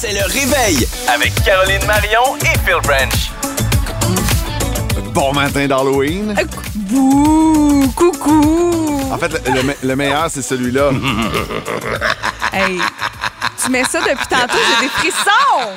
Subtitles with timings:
[0.00, 3.30] C'est le réveil avec Caroline Marion et Phil Branch.
[5.12, 6.34] Bon matin d'Halloween.
[6.74, 9.00] Bouh, coucou.
[9.12, 10.90] En fait, le, le me- le meilleur, c'est celui-là.
[12.52, 12.80] Hey,
[13.64, 15.68] tu mets ça depuis tantôt, j'ai des frissons.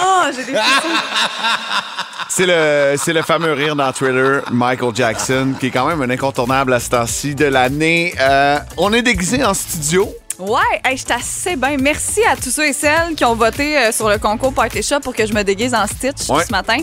[0.00, 0.88] Oh, j'ai des frissons.
[2.28, 6.10] C'est le, c'est le fameux rire dans Twitter, Michael Jackson, qui est quand même un
[6.10, 8.14] incontournable à ce temps-ci de l'année.
[8.20, 10.12] Euh, on est déguisé en studio.
[10.38, 11.76] Ouais, hey, j'étais assez bien.
[11.80, 15.00] Merci à tous ceux et celles qui ont voté euh, sur le concours Party Shop
[15.00, 16.44] pour que je me déguise en Stitch Ouais.
[16.44, 16.76] ce matin.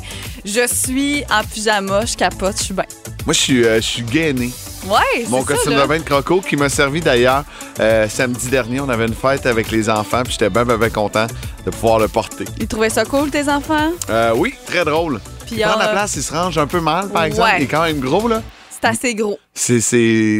[0.43, 2.85] Je suis en pyjama, je capote, je suis bien.
[3.25, 4.49] Moi, je suis, euh, je suis gainé.
[4.87, 5.83] Ouais, c'est Mon ça, costume là.
[5.83, 7.43] de bain de croco qui m'a servi d'ailleurs
[7.79, 8.79] euh, samedi dernier.
[8.81, 11.27] On avait une fête avec les enfants, puis j'étais bien, bien, bien content
[11.63, 12.45] de pouvoir le porter.
[12.59, 13.91] Ils trouvaient ça cool, tes enfants?
[14.09, 15.21] Euh, oui, très drôle.
[15.45, 17.49] Puis, il prend la euh, place, il se range un peu mal, par exemple.
[17.51, 17.57] Ouais.
[17.59, 18.41] Il est quand même gros, là.
[18.83, 19.39] C'est assez gros.
[19.53, 19.79] C'est,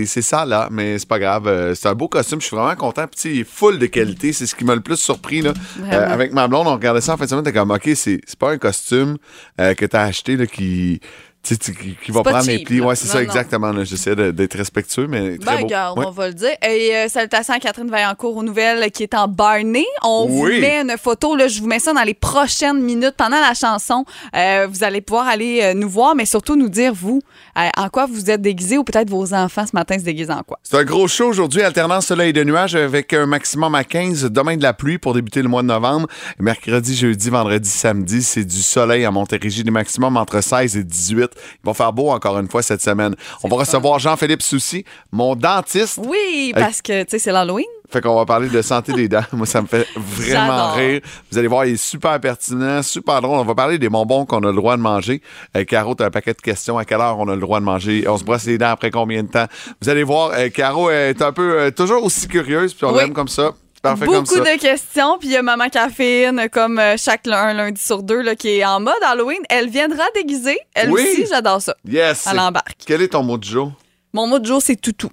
[0.05, 1.47] ça, là, mais c'est pas grave.
[1.47, 3.05] Euh, c'est un beau costume, je suis vraiment content.
[3.23, 5.41] Est full de qualité, c'est ce qui m'a le plus surpris.
[5.41, 5.53] Là.
[5.81, 8.19] Euh, avec ma blonde, on regardait ça en fin de semaine, t'es comme, OK, c'est,
[8.25, 9.17] c'est pas un costume
[9.61, 10.99] euh, que t'as acheté là, qui,
[11.43, 12.77] tu qui, va prendre les cheap, plis.
[12.79, 12.85] là.
[12.85, 13.23] Ouais, c'est ça, non.
[13.25, 13.83] exactement.
[13.83, 15.63] J'essaie d'être respectueux, mais très Ben, beau.
[15.65, 16.05] regarde, Ouais.
[16.07, 16.51] on va le dire.
[16.65, 19.85] Et euh, salutations à Catherine Vaillancourt aux nouvelles qui est en Barney.
[20.03, 20.61] On vous Oui.
[20.61, 24.05] met une photo, là, je vous mets ça dans les prochaines minutes pendant la chanson.
[24.35, 27.21] Euh, vous allez pouvoir aller euh, nous voir, mais surtout nous dire, vous,
[27.57, 30.59] en quoi vous êtes déguisés ou peut-être vos enfants ce matin se déguisent en quoi.
[30.63, 34.23] C'est un gros show aujourd'hui, alternance soleil et de nuages avec un maximum à 15.
[34.31, 36.07] Demain de la pluie pour débuter le mois de novembre.
[36.39, 41.31] Mercredi, jeudi, vendredi, samedi, c'est du soleil à Montérégie, des maximums entre 16 et 18.
[41.63, 43.15] Il va faire beau encore une fois cette semaine.
[43.43, 45.99] On va recevoir Jean-Philippe Soucy, mon dentiste.
[46.05, 47.65] Oui, parce que, tu sais, c'est l'Halloween.
[47.91, 49.21] Fait qu'on va parler de santé des dents.
[49.33, 51.01] Moi, ça me fait vraiment rire.
[51.31, 53.37] Vous allez voir, il est super pertinent, super drôle.
[53.37, 55.21] On va parler des bonbons qu'on a le droit de manger.
[55.55, 56.77] Euh, Caro, t'as un paquet de questions.
[56.77, 58.05] À quelle heure on a le droit de manger?
[58.07, 59.45] On se brosse les dents après combien de temps?
[59.81, 62.99] Vous allez voir, euh, Caro est un peu, euh, toujours aussi curieuse, puis on Oui.
[62.99, 63.51] l'aime comme ça.
[63.83, 64.39] Comme Beaucoup ça.
[64.39, 68.21] de questions, puis il y a Maman Caféine, comme euh, chaque un lundi sur deux,
[68.21, 69.41] là, qui est en mode Halloween.
[69.49, 70.57] Elle viendra déguisée.
[70.73, 71.01] Elle Oui.
[71.01, 71.75] aussi, j'adore ça.
[71.85, 72.25] Yes.
[72.31, 72.77] Elle embarque.
[72.85, 73.73] Quel est ton mot du jour?
[74.13, 75.09] Mon mot de jour, c'est toutou.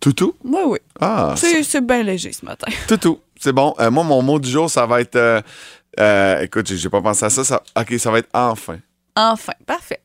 [0.00, 0.34] Toutou?
[0.42, 0.78] Oui, oui.
[1.00, 2.66] Ah, C'est bien léger ce matin.
[2.88, 3.20] toutou.
[3.38, 3.74] C'est bon.
[3.78, 5.16] Euh, moi, mon mot du jour, ça va être.
[5.16, 5.42] euh,
[6.00, 7.62] euh, écoute, j'ai pas pensé à ça, ça.
[7.78, 8.78] Ok, ça va être enfin.
[9.14, 10.00] Enfin, parfait.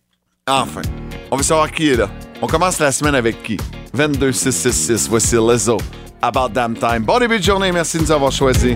[0.46, 0.82] Enfin.
[1.32, 2.10] On veut savoir qui est là.
[2.42, 3.58] On commence la semaine avec qui?
[3.94, 5.08] 22666.
[5.08, 5.78] Voici Lizzo.
[6.22, 7.04] About Damn Time.
[7.04, 7.72] Bon début de journée.
[7.72, 8.76] Merci de nous avoir choisis.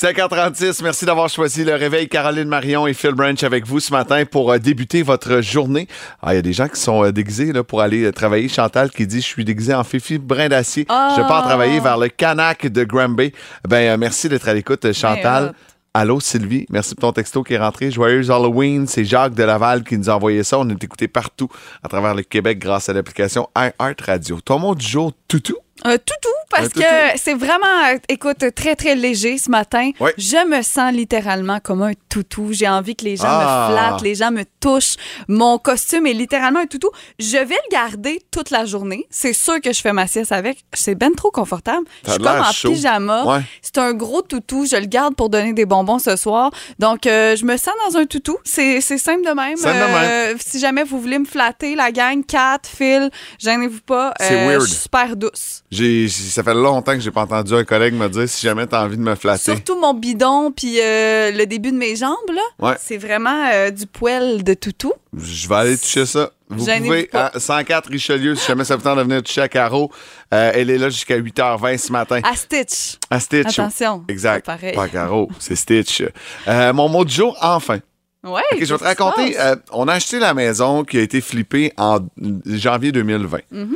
[0.00, 2.08] 5h36, merci d'avoir choisi le réveil.
[2.08, 5.88] Caroline Marion et Phil Branch avec vous ce matin pour euh, débuter votre journée.
[6.22, 8.48] Ah, Il y a des gens qui sont euh, déguisés là, pour aller euh, travailler.
[8.48, 10.86] Chantal qui dit Je suis déguisé en Fifi brin d'acier.
[10.88, 11.14] Ah.
[11.18, 13.34] Je pars travailler vers le Canac de Granby.
[13.68, 15.48] Ben, merci d'être à l'écoute, Chantal.
[15.48, 15.54] Ben.
[15.92, 17.90] Allô Sylvie, merci pour ton texto qui est rentré.
[17.90, 20.58] Joyeux Halloween, c'est Jacques de Laval qui nous a envoyé ça.
[20.58, 21.50] On est écouté partout
[21.82, 24.40] à travers le Québec grâce à l'application iHeart Radio.
[24.40, 25.56] Ton mot du jour, toutou?
[25.84, 26.80] Un toutou, parce Un toutou.
[26.80, 29.90] que c'est vraiment, euh, écoute, très, très léger ce matin.
[30.00, 30.10] Oui.
[30.18, 32.48] Je me sens littéralement comme un toutou.
[32.52, 33.68] J'ai envie que les gens Ah.
[33.70, 34.96] me flattent, les gens me touchent.
[35.28, 36.90] Mon costume est littéralement un toutou.
[37.18, 39.06] Je vais le garder toute la journée.
[39.10, 40.58] C'est sûr que je fais ma sieste avec.
[40.74, 41.86] C'est ben trop confortable.
[42.02, 42.70] T'as Je suis l'air comme en chaud.
[42.72, 43.24] pyjama.
[43.24, 43.40] Ouais.
[43.62, 44.66] C'est un gros toutou.
[44.66, 46.50] Je le garde pour donner des bonbons ce soir.
[46.78, 48.36] Donc, euh, je me sens dans un toutou.
[48.44, 49.56] C'est c'est simple de même.
[49.56, 54.12] Simple de Euh, si jamais vous voulez me flatter, la gang, Kat, Phil, gênez-vous pas.
[54.20, 54.60] C'est Euh, weird.
[54.62, 55.62] Je suis super douce.
[55.72, 58.82] J'ai, ça fait longtemps que j'ai pas entendu un collègue me dire si jamais t'as
[58.84, 59.52] envie de me flatter.
[59.52, 62.42] Surtout mon bidon puis euh, le début de mes jambes, là.
[62.70, 62.76] Ouais.
[62.80, 64.92] C'est vraiment euh, du poil de toutou.
[65.16, 66.30] Je vais aller toucher ça.
[66.48, 67.26] Vous Gênez-vous pouvez, pas.
[67.32, 69.92] à 104 Richelieu, si jamais ça vous tente de venir toucher à Caro,
[70.34, 72.20] euh, elle est là jusqu'à 8h20 ce matin.
[72.24, 72.96] À Stitch.
[73.08, 73.56] À Stitch.
[73.56, 74.04] Attention.
[74.08, 74.44] Exact.
[74.44, 74.74] pareil.
[74.74, 76.02] Pas Caro, c'est Stitch.
[76.48, 77.78] Euh, mon mot du jour, enfin.
[78.24, 78.42] Ouais.
[78.52, 79.38] Ok, je vais te raconter.
[79.40, 82.00] euh, on a acheté la maison qui a été flippée en
[82.44, 83.38] janvier 2020.
[83.52, 83.66] Mm-hmm.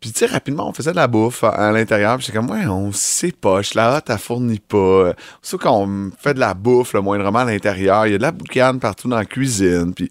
[0.00, 2.16] Puis, tu sais, rapidement, on faisait de la bouffe à, à l'intérieur.
[2.16, 3.60] Puis, c'est comme, ouais, on sait pas.
[3.74, 5.12] La hotte, elle fournit pas.
[5.42, 8.06] Sauf qu'on fait de la bouffe, le moindrement à l'intérieur.
[8.06, 9.92] Il y a de la boucane partout dans la cuisine.
[9.94, 10.10] Puis,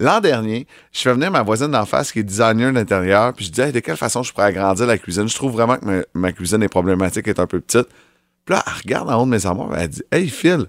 [0.00, 3.34] l'an dernier, je fais venir ma voisine d'en face qui est designer d'intérieur.
[3.34, 5.28] Puis, je dis, Hey, de quelle façon je pourrais agrandir la cuisine?
[5.28, 7.88] Je trouve vraiment que ma, ma cuisine est problématique, est un peu petite.
[8.46, 9.76] Puis là, elle regarde en haut de mes armoires.
[9.78, 10.64] Elle dit, Hey, Phil,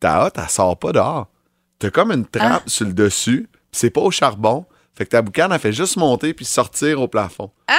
[0.00, 1.28] ta hotte, elle sort pas dehors.
[1.78, 2.68] T'as comme une trappe Ah.
[2.68, 4.66] sur le dessus, puis c'est pas au charbon.
[4.96, 7.50] Fait que ta boucane, elle fait juste monter puis sortir au plafond.
[7.68, 7.74] Ah!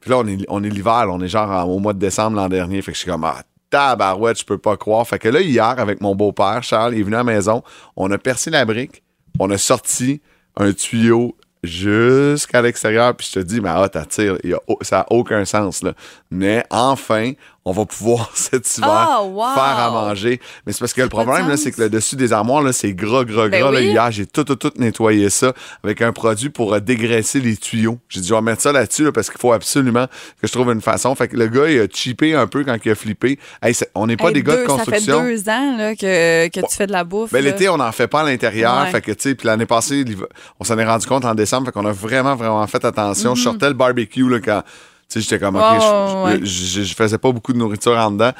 [0.00, 2.36] Puis là, on est, on est l'hiver, on est genre en- au mois de décembre
[2.36, 2.82] l'an dernier.
[2.82, 5.06] Fait que je suis comme, ah, tabarouette, je peux pas croire.
[5.06, 7.62] Fait que là, hier, avec mon beau-père, Charles, il est venu à la maison,
[7.96, 9.02] on a percé la brique,
[9.38, 10.20] on a sorti
[10.56, 15.44] un tuyau jusqu'à l'extérieur, puis je te dis, mais ah, t'attires, a ça n'a aucun
[15.44, 15.92] sens, là.
[16.30, 17.32] Mais enfin,
[17.68, 19.52] on va pouvoir cet hiver Ah, wow.
[19.54, 20.40] faire à manger.
[20.64, 22.94] Mais c'est parce que le problème, là, c'est que le dessus des armoires, là, c'est
[22.94, 23.72] gras, gras, Ben gras.
[23.72, 23.80] là.
[23.80, 25.52] Hier, j'ai tout, tout, tout nettoyé ça
[25.82, 27.98] avec un produit pour euh, dégraisser les tuyaux.
[28.08, 30.06] J'ai dit, je vais mettre ça là-dessus là, parce qu'il faut absolument
[30.40, 31.12] que je trouve une façon.
[31.16, 33.38] Fait que le gars, il a cheapé un peu quand il a flippé.
[33.60, 35.18] Hey, on n'est pas Hey, des gars de construction.
[35.18, 37.32] Ça fait deux ans là, que, que tu fais de la bouffe.
[37.32, 38.84] Ben, l'été, on n'en fait pas à l'intérieur.
[38.84, 38.90] Ouais.
[38.92, 40.04] Fait que, tu sais, puis l'année passée,
[40.60, 41.66] on s'en est rendu compte en décembre.
[41.66, 43.34] Fait qu'on a vraiment, vraiment fait attention.
[43.34, 44.62] Je sortais le barbecue, là, quand,
[45.08, 46.38] sais, j'étais comme, OK, je- ouais, ouais.
[46.42, 48.32] je, je- je faisais pas beaucoup de nourriture en dedans.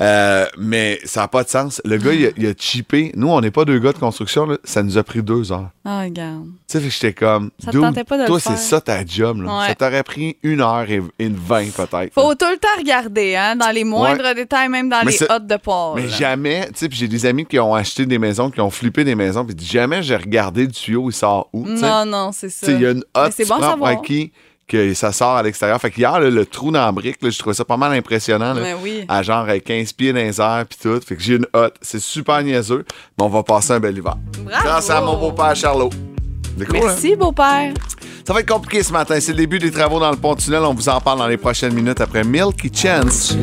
[0.00, 1.82] Euh, mais ça n'a pas de sens.
[1.84, 3.10] Le gars, il a, il a cheapé.
[3.16, 4.56] Nous, on n'est pas deux gars de construction, là.
[4.62, 5.70] Ça nous a pris deux heures.
[5.84, 6.44] Ah, regarde.
[6.70, 9.58] Tu sais, j'étais comme, Ça te tentait pas de toi, c'est ça ta job, là.
[9.58, 9.66] Ouais.
[9.66, 12.14] Ça t'aurait pris une heure et, une vingt, peut-être.
[12.14, 15.48] Faut tout le temps regarder, hein, dans les moindres détails, même dans Mais les hottes
[15.48, 15.94] de poêle.
[16.04, 18.70] Mais jamais, tu sais, puis j'ai des amis qui ont acheté des maisons, qui ont
[18.70, 21.82] flippé des maisons, puis jamais j'ai regardé le tuyau, il sort où, tu sais.
[21.82, 22.68] Non, non, c'est ça.
[22.68, 23.90] Tu sais, il y a une hotte, c'est bon prends pour savoir.
[23.90, 24.30] acquis
[24.68, 25.80] que ça sort à l'extérieur.
[25.80, 28.52] Fait qu'hier, là, le trou dans la brique, là, je trouvais ça pas mal impressionnant.
[28.54, 29.04] Là, Mais oui.
[29.08, 31.00] À genre euh, 15 pieds dans les airs, puis tout.
[31.00, 31.74] Fait que j'ai une hotte.
[31.80, 32.84] C'est super niaiseux,
[33.18, 34.16] mais on va passer un bel hiver.
[34.44, 34.64] Bravo.
[34.64, 35.90] Grâce à mon beau-père Charlot.
[35.92, 36.66] Hein?
[36.72, 37.72] Merci, beau-père.
[38.26, 39.18] Ça va être compliqué ce matin.
[39.20, 40.60] C'est le début des travaux dans le pont-tunnel.
[40.62, 43.34] On vous en parle dans les prochaines minutes après Milky Chance.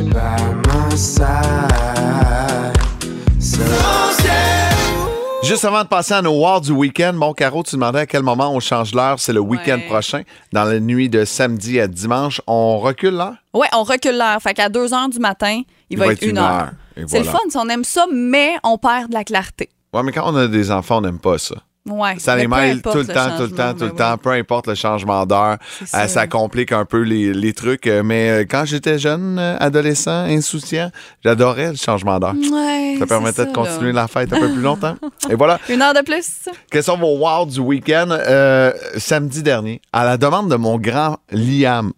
[5.45, 8.23] Juste avant de passer à nos Wards du week-end, mon Caro, tu demandais à quel
[8.23, 9.19] moment on change l'heure.
[9.19, 9.87] C'est le week-end Ouais.
[9.87, 10.23] prochain.
[10.51, 13.35] Dans la nuit de samedi à dimanche, on recule l'heure?
[13.53, 14.41] Ouais, on recule l'heure.
[14.41, 16.71] Fait qu'à 2 heures du matin, il, va, être une heure.
[16.97, 19.69] Et C'est le fun, si on aime ça, mais on perd de la clarté.
[19.93, 21.55] Ouais, mais quand on a des enfants, on n'aime pas ça.
[21.87, 22.15] Ouais.
[22.17, 24.73] Ça les mêle tout le temps, tout le temps, tout le temps, peu importe le
[24.75, 25.57] changement d'heure.
[25.81, 26.07] Euh, ça.
[26.07, 27.85] ça complique un peu les, les trucs.
[27.85, 30.89] Euh, Mais euh, quand j'étais jeune, adolescent, insouciant,
[31.23, 32.33] j'adorais le changement d'heure.
[32.33, 34.01] Ouais, Ça permettait de continuer là.
[34.01, 34.95] la fête un peu plus longtemps.
[35.29, 35.59] Et voilà.
[35.69, 36.49] Une heure de plus.
[36.71, 38.07] Quels sont vos wow du week-end?
[38.09, 41.93] Euh, samedi dernier, à la demande de mon grand Liam.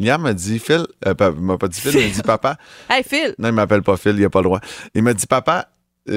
[0.00, 2.56] Liam m'a dit, Phil, euh, m'a pas dit Phil, il m'a dit papa.
[2.90, 3.34] Hey, Phil.
[3.38, 4.60] Non, il m'appelle pas Phil, il a pas le droit.
[4.94, 5.68] Il m'a dit, papa,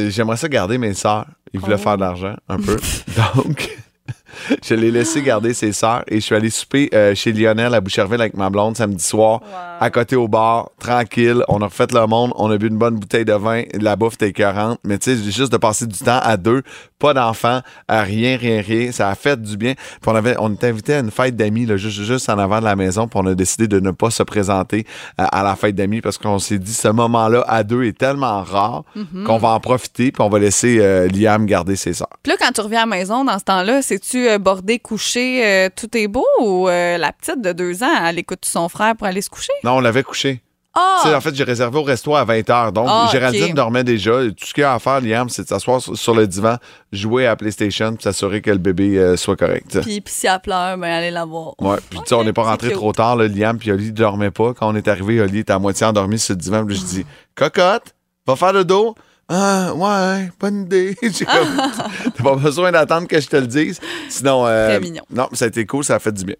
[0.09, 1.25] j'aimerais ça garder mes sœurs.
[1.53, 1.79] Il voulait Oh.
[1.83, 2.77] faire de l'argent, un peu.
[3.35, 3.69] Donc,
[4.65, 7.81] je l'ai laissé garder ses sœurs et je suis allé souper euh, chez Lionel à
[7.81, 9.41] Boucherville avec ma blonde samedi soir,
[9.79, 11.43] à côté au bar, tranquille.
[11.49, 14.13] On a refait le monde, on a bu une bonne bouteille de vin, la bouffe
[14.13, 14.79] était écœurante.
[14.85, 16.63] Mais tu sais, juste de passer du temps à deux,
[17.01, 19.73] pas d'enfants, à rien, rien, rien, ça a fait du bien.
[19.73, 22.59] Puis on, avait, on était invité à une fête d'amis, là, juste, juste en avant
[22.59, 24.85] de la maison, puis on a décidé de ne pas se présenter
[25.19, 28.43] euh, à la fête d'amis parce qu'on s'est dit, ce moment-là à deux est tellement
[28.43, 29.23] rare Mhm.
[29.25, 32.07] qu'on va en profiter, puis on va laisser euh, Liam garder ses sœurs.
[32.23, 35.69] Puis là, quand tu reviens à la maison, dans ce temps-là, c'est-tu euh, bordé, couché,
[35.75, 39.21] tout est beau ou la petite de deux ans, elle écoute son frère pour aller
[39.21, 39.53] se coucher?
[39.63, 40.41] Non, on l'avait couché.
[40.73, 41.03] Ah!
[41.15, 42.71] En fait, j'ai réservé au resto à 20h.
[42.71, 44.11] Donc, Ah, Géraldine dormait déjà.
[44.29, 46.55] Tout ce qu'il y a à faire, Liam, c'est de s'asseoir sur, le divan,
[46.93, 49.81] jouer à PlayStation, puis s'assurer que le bébé euh, soit correct.
[49.81, 51.53] Puis, puis si elle pleure, ben allez la voir.
[51.59, 53.91] Ouais, puis tu sais, on n'est pas rentré trop tard, là, Liam, puis Oli ne
[53.91, 54.53] dormait pas.
[54.53, 57.05] Quand on est arrivé, Oli était à moitié endormi sur le divan, puis je dis
[57.35, 57.93] Cocotte,
[58.25, 58.95] va faire le dos.
[59.27, 60.95] Ah, ouais, bonne idée.
[61.01, 63.79] T'as pas besoin d'attendre que je te le dise.
[64.09, 65.03] Sinon, euh, Très mignon.
[65.09, 66.35] non, ça a été cool, ça a fait du bien.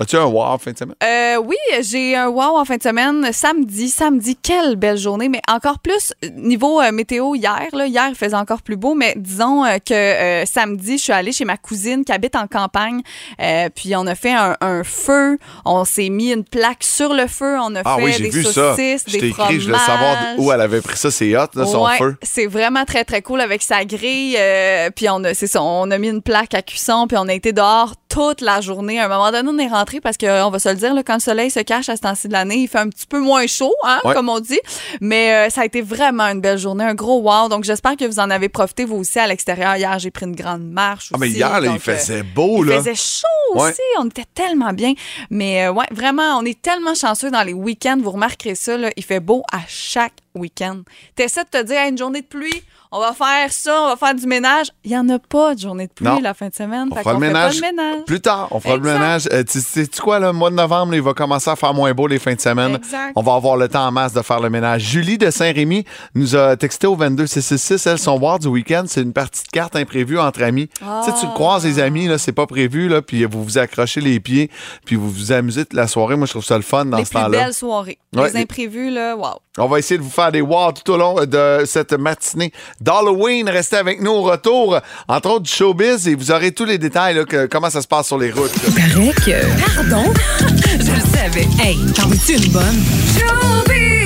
[0.00, 0.94] As- As-tu un wow fin de semaine?
[1.02, 3.28] Euh, oui, j'ai un wow en fin de semaine.
[3.32, 5.28] Samedi, samedi, quelle belle journée.
[5.28, 8.94] Mais encore plus, niveau euh, météo hier, là, hier, il faisait encore plus beau.
[8.94, 13.00] Mais disons euh, que samedi, je suis allée chez ma cousine qui habite en campagne.
[13.40, 15.38] Euh, puis on a fait un, un feu.
[15.64, 17.56] On s'est mis une plaque sur le feu.
[17.60, 18.52] On a Ah fait oui, j'ai des vu ça.
[18.76, 19.60] saucisses, Je des t'ai écrit, fromages.
[19.60, 21.10] je voulais savoir où elle avait pris ça.
[21.10, 22.16] C'est hot, là, son Ouais, feu.
[22.22, 24.36] C'est vraiment très, très cool avec sa grille.
[24.38, 27.28] euh, puis on a, c'est ça, on a mis une plaque à cuisson, puis on
[27.28, 28.98] a été dehors toute la journée.
[29.00, 31.14] À un moment donné, on est rentré parce qu'on va se le dire, là, quand
[31.14, 33.46] le soleil se cache à ce temps-ci de l'année, il fait un petit peu moins
[33.46, 34.14] chaud, hein, Ouais.
[34.14, 34.60] comme on dit.
[35.00, 37.48] Mais euh, ça a été vraiment une belle journée, un gros wow.
[37.48, 39.76] Donc j'espère que vous en avez profité, vous aussi, à l'extérieur.
[39.76, 41.10] Hier, j'ai pris une grande marche.
[41.14, 42.78] Ah, mais hier, il euh, faisait beau, il là.
[42.78, 43.70] faisait chaud Ouais.
[43.70, 43.80] aussi.
[43.98, 44.92] On était tellement bien.
[45.30, 47.98] Mais euh, ouais, vraiment, on est tellement chanceux dans les week-ends.
[48.02, 50.82] Vous remarquerez ça, là, il fait beau à chaque week-end.
[51.16, 53.96] T'essaies de te dire, Hey, une journée de pluie, on va faire ça, on va
[53.96, 54.68] faire du ménage.
[54.84, 56.20] Il n'y en a pas de journée de pluie Non.
[56.22, 56.88] la fin de semaine.
[56.90, 57.60] On fera le ménage.
[58.06, 58.86] Plus tard, on fera Exact.
[58.86, 59.28] le ménage.
[59.32, 61.92] Euh, tu sais tu quoi, le mois de novembre, il va commencer à faire moins
[61.92, 62.76] beau les fins de semaine.
[62.76, 63.12] Exact.
[63.16, 64.82] On va avoir le temps en masse de faire le ménage.
[64.82, 67.86] Julie de Saint-Rémy nous a texté au 22666.
[67.86, 70.68] Elle, son war du week-end, c'est une partie de cartes imprévue entre amis.
[70.68, 74.00] Tu sais, tu croises les amis, là, c'est pas prévu, là, puis vous vous accrochez
[74.00, 74.50] les pieds,
[74.84, 76.16] puis vous vous amusez toute la soirée.
[76.16, 77.44] Moi, je trouve ça le fun dans les ce plus temps-là.
[77.44, 77.98] belles soirées.
[78.16, 79.38] Ouais, les imprévus, là, wow.
[79.58, 83.48] On va essayer de vous faire des wow tout au long de cette matinée d'Halloween.
[83.48, 87.14] Restez avec nous au retour, entre autres du showbiz, et vous aurez tous les détails,
[87.14, 88.52] là, que- comment ça se passe sur les routes.
[88.56, 88.70] là.
[88.74, 89.74] paraît que.
[89.76, 90.12] Pardon?
[90.80, 91.46] Je le savais.
[91.62, 92.82] Hey, t'en veux-tu une bonne?
[93.18, 93.97] Showbiz!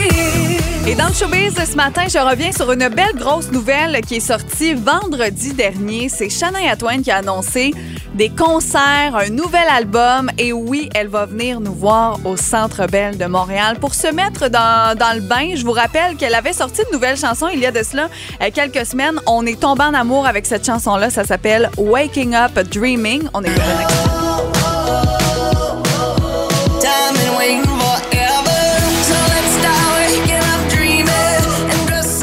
[0.85, 4.21] Et dans le showbiz ce matin, je reviens sur une belle grosse nouvelle qui est
[4.21, 6.09] sortie vendredi dernier.
[6.09, 7.73] C'est Shania Twain qui a annoncé
[8.15, 10.29] des concerts, un nouvel album.
[10.39, 14.49] Et oui, elle va venir nous voir au Centre Bell de Montréal pour se mettre
[14.49, 15.55] dans, dans le bain.
[15.55, 18.09] Je vous rappelle qu'elle avait sorti une nouvelle chanson il y a de cela
[18.43, 19.21] euh, quelques semaines.
[19.29, 21.11] On est tombé en amour avec cette chanson-là.
[21.11, 23.23] Ça s'appelle Waking Up Dreaming.
[23.35, 24.22] On est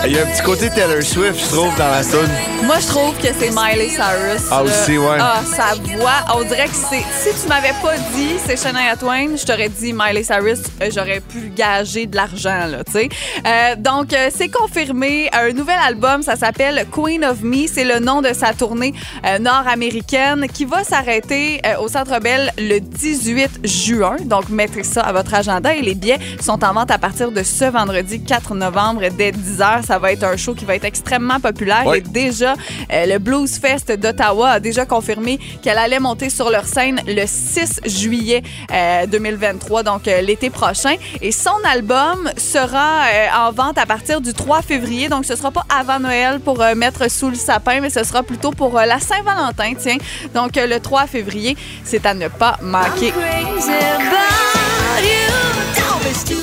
[0.09, 2.65] Il y a un petit côté Taylor Swift, je trouve, dans la tune.
[2.65, 4.41] Moi, je trouve que c'est Miley Cyrus.
[4.49, 4.63] Ah, là.
[4.63, 5.17] aussi, ouais.
[5.19, 7.03] Ah, sa voix, on dirait que c'est.
[7.11, 11.19] Si tu m'avais pas dit c'est Shania Twain, je t'aurais dit Miley Cyrus, euh, j'aurais
[11.19, 13.09] pu gager de l'argent, là, tu sais.
[13.45, 15.29] Euh, donc, euh, c'est confirmé.
[15.31, 17.67] Un nouvel album, ça s'appelle Queen of Me.
[17.67, 18.95] C'est le nom de sa tournée
[19.27, 24.15] euh, nord-américaine qui va s'arrêter euh, au Centre Bell le 18 juin.
[24.25, 27.43] Donc, mettez ça à votre agenda et les billets sont en vente à partir de
[27.43, 29.83] ce vendredi 4 novembre dès 10h.
[29.85, 32.53] Ça va être un show qui va être extrêmement populaire et déjà,
[32.91, 37.25] euh, le Blues Fest d'Ottawa a déjà confirmé qu'elle allait monter sur leur scène le
[37.25, 38.41] 6 juillet
[38.71, 40.95] euh, 2023, donc euh, l'été prochain.
[41.21, 45.51] Et son album sera euh, en vente à partir du 3 février, donc ce sera
[45.51, 48.85] pas avant Noël pour euh, mettre sous le sapin, mais ce sera plutôt pour euh,
[48.85, 49.97] la Saint-Valentin, tiens.
[50.33, 53.13] Donc euh, le 3 février, c'est à ne pas manquer.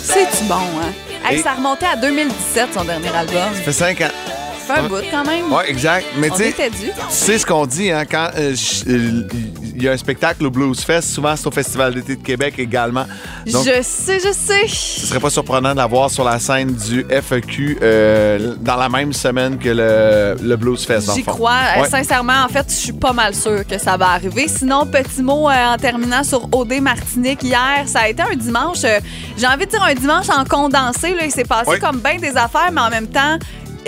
[0.02, 1.05] C'est-tu bon, hein?
[1.28, 3.34] Hey, Et- Ça remontait à 2017, son dernier album.
[3.54, 4.08] Ça fait 5 ans.
[4.66, 5.52] Ça fait un bout quand même.
[5.52, 6.06] Ouais, exact.
[6.18, 6.86] Mais On tu sais, était dû.
[6.86, 9.28] tu sais ce qu'on dit, hein, quand euh, je- euh,
[9.76, 12.54] il y a un spectacle au Blues Fest, souvent c'est au Festival d'été de Québec
[12.58, 13.04] également.
[13.46, 14.66] Donc, je sais, je sais.
[14.68, 18.88] ce serait pas surprenant de la voir sur la scène du FEQ euh, dans la
[18.88, 21.12] même semaine que le, le Blues Fest.
[21.14, 21.52] J'y crois.
[21.76, 21.88] Euh, Ouais.
[21.90, 24.48] sincèrement, en fait, je suis pas mal sûre que ça va arriver.
[24.48, 27.42] Sinon, petit mot euh, en terminant sur OD Martinique.
[27.42, 28.98] Hier, ça a été un dimanche, euh,
[29.36, 31.10] j'ai envie de dire un dimanche en condensé.
[31.14, 31.24] Là.
[31.26, 31.78] Il s'est passé Oui.
[31.78, 33.38] comme bien des affaires, mais en même temps,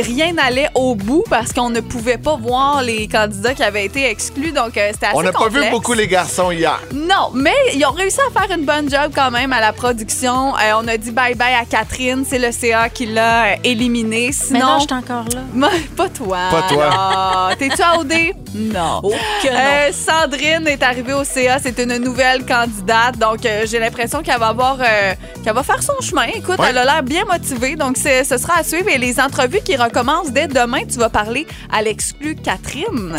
[0.01, 4.09] rien n'allait au bout parce qu'on ne pouvait pas voir les candidats qui avaient été
[4.09, 4.53] exclus.
[4.53, 6.79] Donc, euh, c'était assez On n'a pas vu beaucoup les garçons hier.
[6.93, 10.55] Non, mais ils ont réussi à faire une bonne job quand même à la production.
[10.57, 12.25] Euh, on a dit bye-bye à Catherine.
[12.29, 14.31] C'est le CA qui l'a euh, éliminée.
[14.51, 15.41] Mais non, Sinon, je suis encore là.
[15.53, 16.39] moi, pas toi.
[16.51, 17.51] Pas toi.
[17.59, 18.13] T'es-tu à OD?
[18.55, 19.01] Non.
[19.03, 19.13] Oh.
[19.45, 21.59] Euh, Sandrine est arrivée au CA.
[21.63, 23.19] C'est une nouvelle candidate.
[23.19, 25.15] Donc, euh, j'ai l'impression qu'elle va avoir, euh,
[25.45, 26.25] qu'elle va faire son chemin.
[26.35, 26.67] Écoute, Ouais.
[26.71, 27.77] elle a l'air bien motivée.
[27.77, 28.89] Donc, c'est- ce sera à suivre.
[28.89, 33.19] Et les entrevues qui recommencent dès demain, tu vas parler à l'exclu Catherine.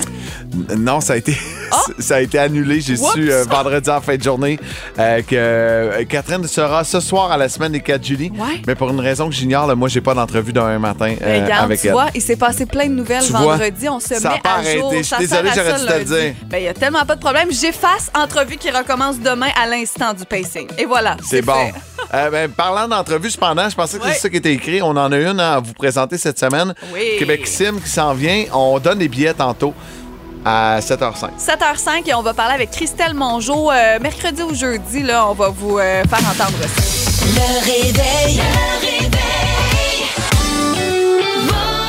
[0.77, 1.35] Non, ça a été,
[1.99, 2.81] ça a été annulé.
[2.81, 3.11] J'ai Ah!
[3.13, 4.59] Su euh, vendredi en fin de journée
[4.97, 8.31] euh, que euh, Catherine sera ce soir à la semaine des 4 juillet.
[8.35, 8.61] Ouais.
[8.67, 11.79] Mais pour une raison que j'ignore, moi, j'ai pas d'entrevue demain matin euh, Regarde, avec
[11.81, 11.93] tu elle.
[11.93, 13.87] vois, il s'est passé plein de nouvelles Tu vois, vendredi.
[13.89, 14.91] On se ça met à jour.
[14.91, 16.33] Je suis Ça désolé, j'aurais dû te le dire.
[16.47, 17.49] Ben, il y a tellement pas de problème.
[17.51, 20.67] J'efface entrevue qui recommence demain à l'instant du pacing.
[20.77, 21.17] Et voilà.
[21.23, 21.53] C'est bon.
[21.53, 21.73] fait.
[22.13, 24.13] Euh, ben, parlant d'entrevue, cependant, je pensais que Ouais.
[24.13, 24.81] c'est ça qui était écrit.
[24.81, 26.73] On en a une à vous présenter cette semaine.
[26.93, 27.17] Oui.
[27.19, 28.45] Québec Sim qui s'en vient.
[28.53, 29.73] On donne des billets tantôt
[30.43, 31.29] à 7h05.
[31.37, 33.69] 7h05 et on va parler avec Christelle Mongeau.
[33.71, 36.83] Euh, mercredi ou jeudi, là, on va vous euh, faire entendre ça.
[37.25, 38.37] Le réveil.
[38.37, 39.48] Le réveil.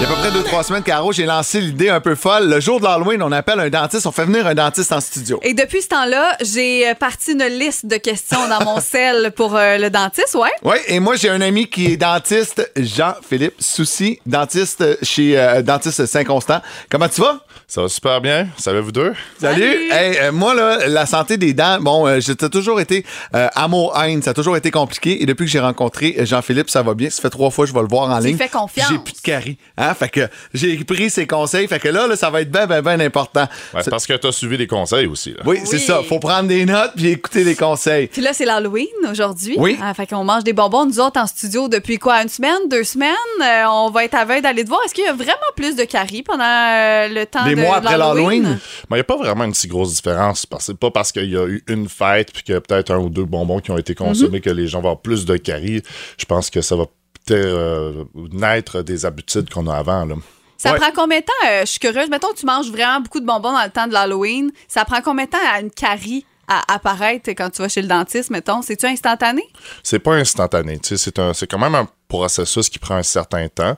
[0.01, 2.49] Il y a à peu près 2-3 semaines, Caro, j'ai lancé l'idée un peu folle.
[2.49, 4.07] Le jour de l'Halloween, on appelle un dentiste.
[4.07, 5.39] On fait venir un dentiste en studio.
[5.43, 9.55] Et depuis ce temps-là, j'ai euh, parti une liste de questions dans mon sel pour
[9.57, 10.49] euh, le dentiste, ouais.
[10.63, 16.07] Oui, et moi, j'ai un ami qui est dentiste, Jean-Philippe Soucy, dentiste chez euh, Dentiste
[16.07, 16.63] Saint-Constant.
[16.91, 17.45] Comment tu vas?
[17.71, 18.49] Ça va super bien.
[18.59, 19.15] Salut vous deux?
[19.41, 19.63] Salut!
[19.63, 19.93] Salut!
[19.93, 24.23] Hey, euh, moi, là, la santé des dents, bon, euh, j'ai toujours été euh, amour-haine.
[24.23, 25.23] Ça a toujours été compliqué.
[25.23, 27.11] Et depuis que j'ai rencontré euh, Jean-Philippe, ça va bien.
[27.11, 28.37] Ça fait trois fois que je vais le voir en ligne.
[28.37, 28.89] fais confiance.
[28.91, 29.57] J'ai plus de caries.
[29.79, 29.95] Hein?
[29.95, 31.69] Fait que j'ai pris ses conseils.
[31.69, 33.47] Fait que là, là ça va être bien, bien, bien important.
[33.73, 35.31] Ouais, c'est parce que tu as suivi les conseils aussi.
[35.31, 35.45] là.
[35.47, 36.01] Oui, c'est ça.
[36.09, 38.09] Faut prendre des notes puis écouter les conseils.
[38.09, 39.55] Puis là, c'est l'Halloween aujourd'hui.
[39.57, 39.79] Oui.
[39.81, 42.21] Ah, fait qu'on mange des bonbons, nous autres, en studio depuis quoi?
[42.21, 43.15] Une semaine, deux semaines?
[43.41, 44.81] Euh, on va être à veille d'aller te voir.
[44.85, 47.77] Est-ce qu'il y a vraiment plus de caries pendant euh, le temps Des de mois
[47.77, 48.43] après l'Halloween?
[48.45, 48.59] Mais
[48.91, 50.47] il n'y a pas vraiment une si grosse différence.
[50.61, 52.99] C'est pas parce qu'il y a eu une fête puis qu'il y a peut-être un
[52.99, 54.41] ou deux bonbons qui ont été consommés Mhm.
[54.43, 55.83] que les gens vont avoir plus de caries.
[56.19, 56.85] Je pense que ça va
[57.27, 60.05] peut-être euh, naître des habitudes qu'on a avant.
[60.05, 60.15] Là.
[60.57, 60.79] Ça Ouais.
[60.79, 61.49] prend combien de temps?
[61.49, 62.11] euh, je suis curieuse.
[62.11, 64.51] Mettons, tu manges vraiment beaucoup de bonbons dans le temps de l'Halloween.
[64.69, 67.87] Ça prend combien de temps à une carie à apparaître quand tu vas chez le
[67.89, 68.61] dentiste, mettons?
[68.61, 69.43] C'est-tu instantané?
[69.85, 70.79] C'est pas instantané.
[70.81, 73.77] tu sais, C'est un- c'est quand même un processus qui prend un certain temps.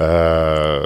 [0.00, 0.84] Euh,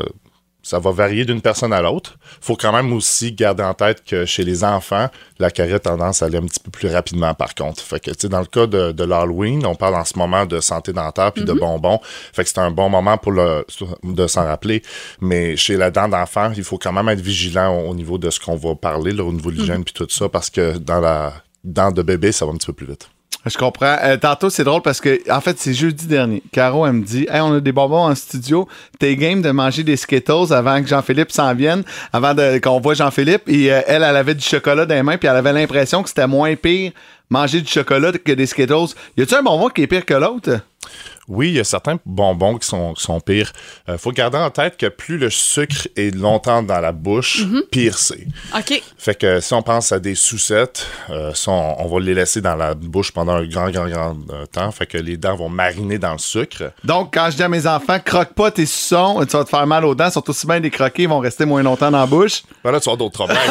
[0.64, 2.16] ça va varier d'une personne à l'autre.
[2.40, 6.23] faut quand même aussi garder en tête que chez les enfants, la carie a tendance
[6.23, 7.83] à aller un petit peu plus rapidement par contre.
[7.83, 10.47] Fait que, tu sais, dans le cas de, de l'Halloween, on parle en ce moment
[10.47, 12.00] de santé dentaire puis de bonbons.
[12.33, 13.66] Fait que c'est un bon moment pour le,
[14.02, 14.83] de s'en rappeler.
[15.21, 18.30] Mais chez la dent d'enfant, il faut quand même être vigilant au, au niveau de
[18.30, 21.00] ce qu'on va parler, là, au niveau de l'hygiène puis tout ça, parce que dans
[21.00, 23.09] la dent de bébé, ça va un petit peu plus vite.
[23.46, 23.96] Je comprends.
[24.02, 26.42] Euh, tantôt, c'est drôle parce que, en fait, c'est jeudi dernier.
[26.50, 28.66] Caro, elle me dit Hey, on a des bonbons en studio.
[28.98, 31.82] T'es game de manger des Skittles avant que Jean-Philippe s'en vienne,
[32.12, 33.42] avant qu'on voit Jean-Philippe.
[33.48, 36.08] Et euh, elle, elle avait du chocolat dans les mains, puis elle avait l'impression que
[36.08, 36.92] c'était moins pire
[37.30, 38.94] manger du chocolat que des Skittles.
[39.16, 40.60] Y a-tu un bonbon qui est pire que l'autre?
[41.28, 43.52] Oui, il y a certains bonbons qui sont, qui sont pires.
[43.88, 47.98] Il faut garder en tête que plus le sucre est longtemps dans la bouche, pire
[47.98, 48.26] c'est.
[48.56, 48.82] OK.
[48.98, 52.40] Fait que si on pense à des sucettes, euh, ça, on, on va les laisser
[52.40, 54.70] dans la bouche pendant un grand, grand, grand euh, temps.
[54.70, 56.72] Fait que les dents vont mariner dans le sucre.
[56.84, 59.66] Donc, quand je dis à mes enfants, croque pas tes suçons, tu vas te faire
[59.66, 62.00] mal aux dents, ils sont aussi bien des croqués, ils vont rester moins longtemps dans
[62.00, 62.42] la bouche.
[62.62, 63.38] Ben là, tu avoir d'autres problèmes.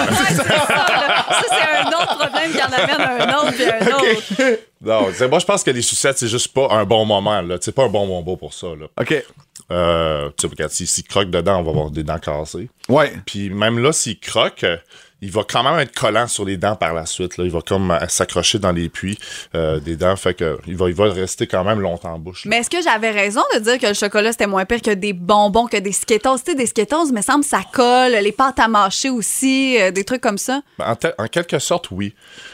[1.23, 4.59] Ouais, ça, c'est un autre problème qui en amène un autre puis un autre.
[4.81, 7.41] non, moi, je pense que les sucettes, c'est juste pas un bon moment.
[7.41, 7.57] là.
[7.63, 8.67] C'est pas un bon bonbon pour ça.
[8.67, 8.87] Là.
[8.99, 9.23] OK.
[9.71, 12.69] Euh, tu sais, regarde, s'il s'il croque dedans, on va avoir des dents cassées.
[12.89, 13.13] Ouais.
[13.25, 14.65] Puis même là, s'il croque,
[15.23, 17.37] il va quand même être collant sur les dents par la suite.
[17.37, 17.45] Là.
[17.45, 19.17] Il va comme euh, s'accrocher dans les puits
[19.55, 20.17] euh, des dents.
[20.17, 22.43] Fait que il va, il va rester quand même longtemps en bouche.
[22.43, 22.49] là.
[22.49, 25.13] Mais est-ce que j'avais raison de dire que le chocolat, c'était moins pire que des
[25.13, 26.39] bonbons, que des Skittles?
[26.43, 28.11] Tu sais, des Skittles, me semble, ça colle.
[28.11, 30.61] Les pâtes à mâcher aussi, euh, des trucs comme ça.
[30.79, 32.13] En quelque sorte, oui.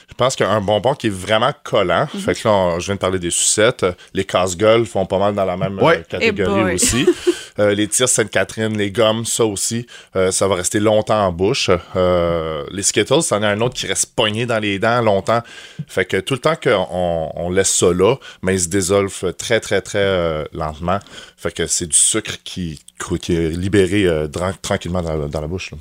[0.09, 2.19] Je pense qu'un bonbon qui est vraiment collant, Mhm.
[2.21, 5.17] fait que là, on- je viens de parler des sucettes, euh, les casse-gueules font pas
[5.19, 6.03] mal dans la même euh, Ouais.
[6.09, 7.07] Catégorie aussi.
[7.57, 9.85] Euh, les tirs Sainte-Catherine, les gommes, ça aussi,
[10.15, 11.69] euh, ça va rester longtemps en bouche.
[11.97, 15.41] Euh, les Skittles, c'en est un autre qui reste pogné dans les dents longtemps.
[15.85, 19.59] Fait que tout le temps qu'on on laisse ça là, mais il se désolve très,
[19.59, 20.99] très, très euh, lentement.
[21.35, 22.79] Fait que c'est du sucre qui,
[23.21, 24.27] qui est libéré euh,
[24.61, 25.71] tranquillement dans, la- dans la bouche.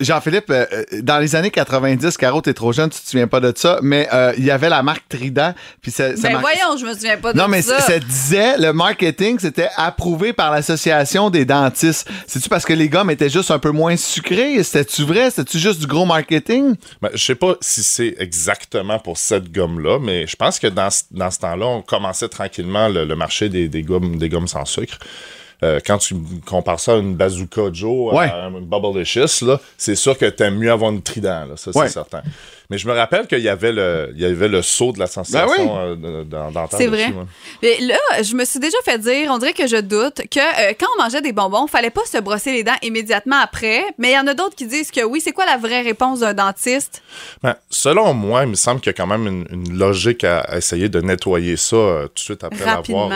[0.00, 0.66] Jean-Philippe, euh,
[1.02, 4.08] dans les années 90, Caro, t'es trop jeune, tu te souviens pas de ça, mais
[4.12, 5.54] euh, il y avait la marque Trident.
[5.82, 7.80] Puis ça, ça Ben mar- voyons, je me souviens pas de Non, mais ça.
[7.80, 12.08] ça disait, le marketing, c'était approuvé par l'Association des dentistes.
[12.26, 14.62] C'est-tu parce que les gommes étaient juste un peu moins sucrés?
[14.62, 15.30] C'était-tu vrai?
[15.30, 16.74] C'était-tu juste du gros marketing?
[17.02, 20.90] Ben, je sais pas si c'est exactement pour cette gomme-là, mais je pense que dans,
[20.90, 24.48] ce- dans ce temps-là, on commençait tranquillement le, le marché des, des, gommes, des gommes
[24.48, 24.98] sans sucre.
[25.62, 26.14] Euh, quand tu
[26.46, 28.30] compares ça à une Bazooka Joe, Ouais.
[28.30, 28.66] à une
[29.42, 31.88] là, c'est sûr que t'aimes mieux avoir une trident, là, ça c'est Ouais.
[31.90, 32.22] certain.
[32.70, 35.08] Mais je me rappelle qu'il y avait le, il y avait le saut de la
[35.08, 35.68] sensation Ben oui.
[35.70, 37.12] euh, de- de- dentaire C'est vrai.
[37.62, 40.38] Mais là, je me suis déjà fait dire, on dirait que je doute, que
[40.70, 43.82] euh, quand on mangeait des bonbons, fallait pas se brosser les dents immédiatement après.
[43.98, 46.20] Mais il y en a d'autres qui disent que oui, c'est quoi la vraie réponse
[46.20, 47.02] d'un dentiste?
[47.42, 50.38] Ben, selon moi, il me semble qu'il y a quand même une, une logique à,
[50.40, 53.08] à essayer de nettoyer ça euh, tout de suite après l'avoir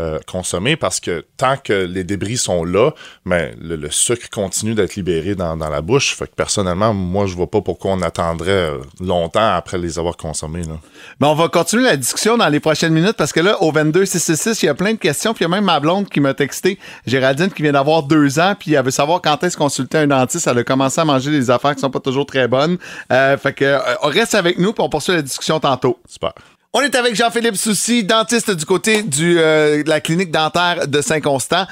[0.00, 2.90] euh, consommé parce que tant que les débris sont là,
[3.26, 6.16] ben, le, le sucre continue d'être libéré dans, dans la bouche.
[6.16, 10.16] Fait que personnellement, moi, je vois pas pourquoi on attendrait euh, longtemps après les avoir
[10.16, 10.62] consommés.
[10.62, 10.78] Là.
[11.20, 14.62] Mais on va continuer la discussion dans les prochaines minutes parce que là, au 22666,
[14.62, 15.34] il y a plein de questions.
[15.34, 18.38] Puis il y a même ma blonde qui m'a texté, Géraldine, qui vient d'avoir deux
[18.38, 20.46] ans, puis elle veut savoir quand est-ce consulter un dentiste.
[20.46, 22.78] Elle a commencé à manger des affaires qui sont pas toujours très bonnes.
[23.12, 25.98] Euh, fait que euh, reste avec nous, puis on poursuit la discussion tantôt.
[26.08, 26.32] Super.
[26.72, 31.00] On est avec Jean-Philippe Soucy, dentiste du côté du, euh, de la clinique dentaire de
[31.00, 31.66] Saint-Constant.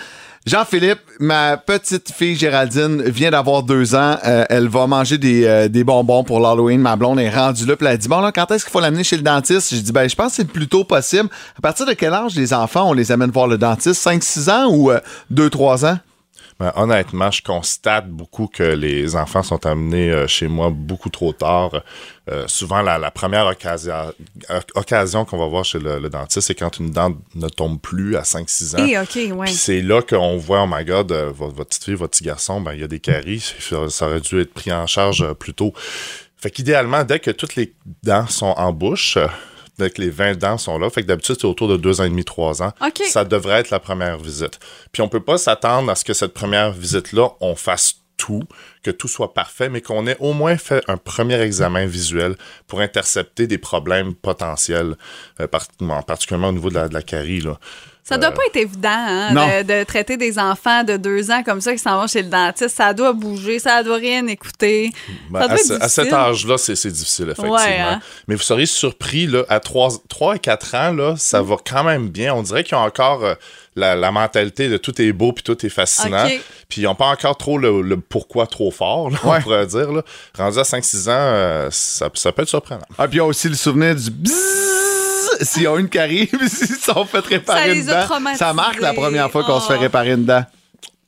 [0.44, 4.16] Jean-Philippe, ma petite fille Géraldine vient d'avoir deux ans.
[4.26, 6.80] Euh, elle va manger des, euh, des bonbons pour l'Halloween.
[6.80, 7.76] Ma blonde est rendue là.
[7.76, 9.72] Puis elle a dit Bon, là, quand est-ce qu'il faut l'amener chez le dentiste?
[9.72, 11.28] J'ai dit Ben, je pense que c'est le plus tôt possible.
[11.56, 14.04] À partir de quel âge les enfants, on les amène voir le dentiste?
[14.04, 14.90] 5-6 ans ou
[15.32, 15.98] 2-3 ans?
[16.58, 21.32] Ben, honnêtement, je constate beaucoup que les enfants sont amenés euh, chez moi beaucoup trop
[21.32, 21.82] tard.
[22.28, 24.12] Euh, souvent, la, la première occasion,
[24.74, 28.16] occasion qu'on va voir chez le, le dentiste, c'est quand une dent ne tombe plus
[28.16, 28.86] à 5-6 ans.
[28.88, 29.46] Eh, OK, ouais.
[29.46, 32.60] C'est là qu'on voit, oh my god, euh, votre, votre petite fille, votre petit garçon,
[32.60, 33.54] ben, il y a des caries.
[33.88, 35.72] Ça, aurait dû être pris en charge plus tôt.
[36.36, 39.16] Fait qu'idéalement, dès que toutes les dents sont en bouche,
[39.78, 42.08] que les 20 dents sont là, fait que d'habitude, c'est autour de 2 ans et
[42.10, 42.72] demi, 3 ans.
[43.08, 44.58] Ça devrait être la première visite.
[44.92, 48.42] Puis on peut pas s'attendre à ce que cette première visite-là, on fasse tout,
[48.82, 52.34] que tout soit parfait, mais qu'on ait au moins fait un premier examen visuel
[52.66, 54.96] pour intercepter des problèmes potentiels,
[55.40, 57.40] euh, par- en particulièrement au niveau de la, de la carie.
[57.40, 57.58] Là.
[58.08, 61.60] Ça doit pas être évident hein, de, de traiter des enfants de deux ans comme
[61.60, 62.74] ça qui s'en vont chez le dentiste.
[62.76, 64.92] Ça doit bouger, ça doit rien écouter.
[65.30, 67.56] Ben, ça à, être cet âge-là, c'est difficile, effectivement.
[67.56, 68.00] Ouais, hein.
[68.26, 71.84] Mais vous seriez surpris, là, à 3, 3 et 4 ans, là, ça va quand
[71.84, 72.32] même bien.
[72.32, 73.34] On dirait qu'ils ont encore euh,
[73.76, 76.26] la, la mentalité de tout est beau puis tout est fascinant.
[76.70, 79.36] Puis ils n'ont pas encore trop le, le pourquoi trop fort, là, Ouais.
[79.38, 79.92] on pourrait dire.
[79.92, 80.02] Là.
[80.36, 82.86] Rendu à 5-6 ans, euh, ça, ça peut être surprenant.
[82.96, 84.97] Ah, puis il y a aussi le souvenir du bzzz
[85.42, 88.34] s'ils ont une carie, puis s'ils se sont fait réparer Ça une dent.
[88.36, 89.80] Ça marque la première fois qu'on se fait Oh.
[89.82, 90.44] réparer une dent.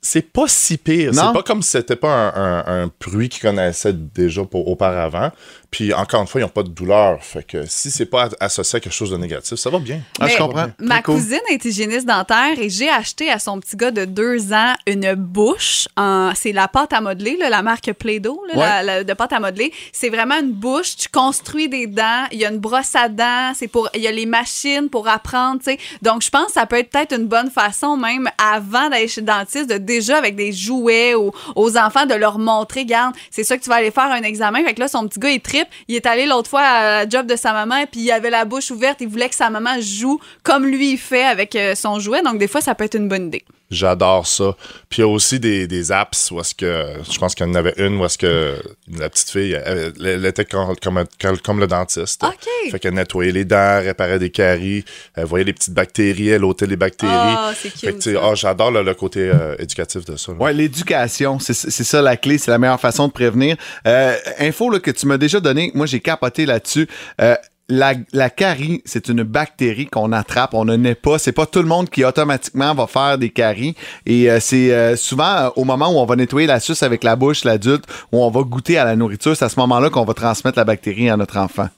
[0.03, 1.11] c'est pas si pire.
[1.15, 5.31] C'est pas comme si c'était pas un, un- un bruit qu'ils connaissaient déjà pour, auparavant.
[5.71, 7.23] Puis encore une fois, ils n'ont pas de douleur.
[7.23, 10.01] Fait que si c'est pas associé à quelque chose de négatif, ça va bien.
[10.19, 10.67] Ah, je comprends.
[10.81, 11.15] Ma cool.
[11.17, 15.15] cousine est hygiéniste dentaire et j'ai acheté à son petit gars de deux ans une
[15.15, 15.87] bouche.
[15.97, 18.61] en- C'est la pâte à modeler, là, la marque Play-Doh là, Ouais.
[18.61, 19.73] la- la- de pâte à modeler.
[19.93, 20.97] C'est vraiment une bouche.
[20.97, 22.25] Tu construis des dents.
[22.33, 23.53] Il y a une brosse à dents.
[23.55, 23.89] C'est pour.
[23.95, 25.59] Il y a les machines pour apprendre.
[25.63, 25.79] tu sais.
[26.03, 29.21] Donc je pense que ça peut être peut-être une bonne façon même avant d'aller chez
[29.21, 33.45] le dentiste de déjà avec des jouets ou aux enfants de leur montrer, garde, c'est
[33.45, 34.65] ça que tu vas aller faire un examen.
[34.65, 35.41] Fait que là son petit gars il
[35.89, 38.45] Il est allé l'autre fois à la job de sa maman puis il avait la
[38.45, 39.01] bouche ouverte.
[39.01, 42.23] Il voulait que sa maman joue comme lui il fait avec euh, son jouet.
[42.23, 43.45] Donc des fois ça peut être une bonne idée.
[43.71, 44.57] J'adore ça.
[44.89, 47.51] Puis il y a aussi des, des apps où est-ce que, je pense qu'il y
[47.51, 48.57] en avait une où est-ce que
[48.93, 51.05] la petite fille, elle, elle était comme, comme,
[51.39, 52.25] comme le dentiste.
[52.25, 52.71] OK.
[52.71, 56.67] Fait qu'elle nettoyait les dents, réparait des caries, elle voyait les petites bactéries, elle ôtait
[56.67, 57.13] les bactéries.
[57.15, 57.99] Ah, c'est Fait que, cute.
[58.03, 58.21] tu sais, ça.
[58.25, 60.33] ah, j'adore le, le côté euh, éducatif de ça.
[60.33, 60.39] là.
[60.39, 63.57] Ouais, l'éducation, c'est c'est ça la clé, c'est la meilleure façon de prévenir.
[63.87, 66.89] Euh, info là, que tu m'as déjà donné, moi j'ai capoté là-dessus.
[67.21, 67.37] Euh,
[67.71, 71.19] la, carie, c'est une bactérie qu'on attrape, on ne naît pas.
[71.19, 73.75] C'est pas tout le monde qui automatiquement va faire des caries.
[74.07, 77.05] Et euh, c'est euh, souvent euh, au moment où on va nettoyer la suce avec
[77.05, 80.05] la bouche, l'adulte, où on va goûter à la nourriture, c'est à ce moment-là qu'on
[80.05, 81.69] va transmettre la bactérie à notre enfant.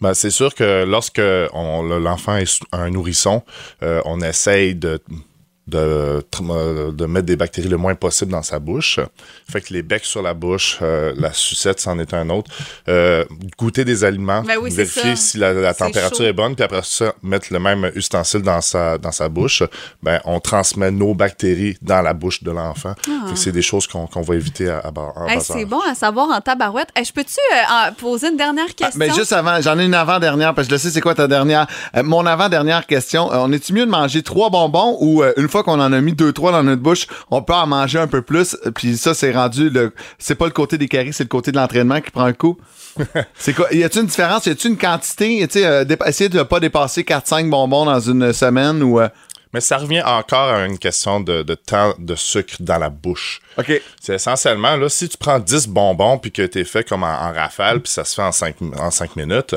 [0.00, 3.42] Ben, c'est sûr que lorsque l'enfant est un nourrisson,
[3.82, 5.00] on essaye de,
[5.68, 6.24] de,
[6.92, 8.98] de mettre des bactéries le moins possible dans sa bouche.
[9.50, 12.50] Fait que les becs sur la bouche, euh, la sucette, c'en est un autre.
[12.88, 13.24] Euh,
[13.58, 16.24] goûter des aliments, Ben oui, vérifier si la, température chaud.
[16.24, 19.62] est bonne, puis après ça, mettre le même ustensile dans sa, dans sa bouche.
[20.02, 22.94] Ben, on transmet nos bactéries dans la bouche de l'enfant.
[23.04, 25.26] Fait que c'est des choses qu'on qu'on va éviter à, à Ah.
[25.28, 26.88] Hey, c'est bon à savoir en tabarouette.
[26.96, 28.98] Hey, je peux-tu euh, poser une dernière Ah, question?
[28.98, 31.28] mais juste avant, j'en ai une avant-dernière, parce que je le sais, c'est quoi ta
[31.28, 31.66] dernière?
[31.96, 35.48] Euh, mon avant-dernière question, euh, on est-tu mieux de manger trois bonbons ou euh, une
[35.48, 38.06] fois qu'on en a mis deux, trois dans notre bouche, on peut en manger un
[38.06, 39.92] peu plus, puis ça, c'est rendu le.
[40.18, 42.58] C'est pas le côté des caries, c'est le côté de l'entraînement qui prend un coup?
[43.38, 43.66] c'est quoi?
[43.72, 44.46] Y a-tu une différence?
[44.46, 45.46] Y a-tu une quantité?
[45.48, 49.00] Tu euh, essayer de pas dépasser 4-5 bonbons dans une semaine ou.
[49.00, 49.08] euh,
[49.52, 53.40] Mais ça revient encore à une question de, de temps de sucre dans la bouche.
[53.56, 53.80] OK.
[54.00, 57.32] C'est essentiellement, là, si tu prends 10 bonbons puis que t'es fait comme en, en
[57.32, 59.54] rafale puis ça se fait en 5, en cinq minutes,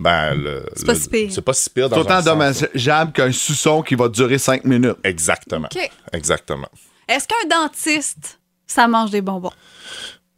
[0.00, 0.64] ben, le.
[0.74, 1.30] C'est pas si pire.
[1.30, 4.96] C'est pas si pire dans C'est autant dommageable qu'un suçon qui va durer 5 minutes.
[5.04, 5.68] Exactement.
[5.70, 5.90] OK.
[6.12, 6.68] Exactement.
[7.06, 9.52] Est-ce qu'un dentiste, ça mange des bonbons?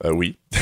[0.04, 0.36] Euh, oui.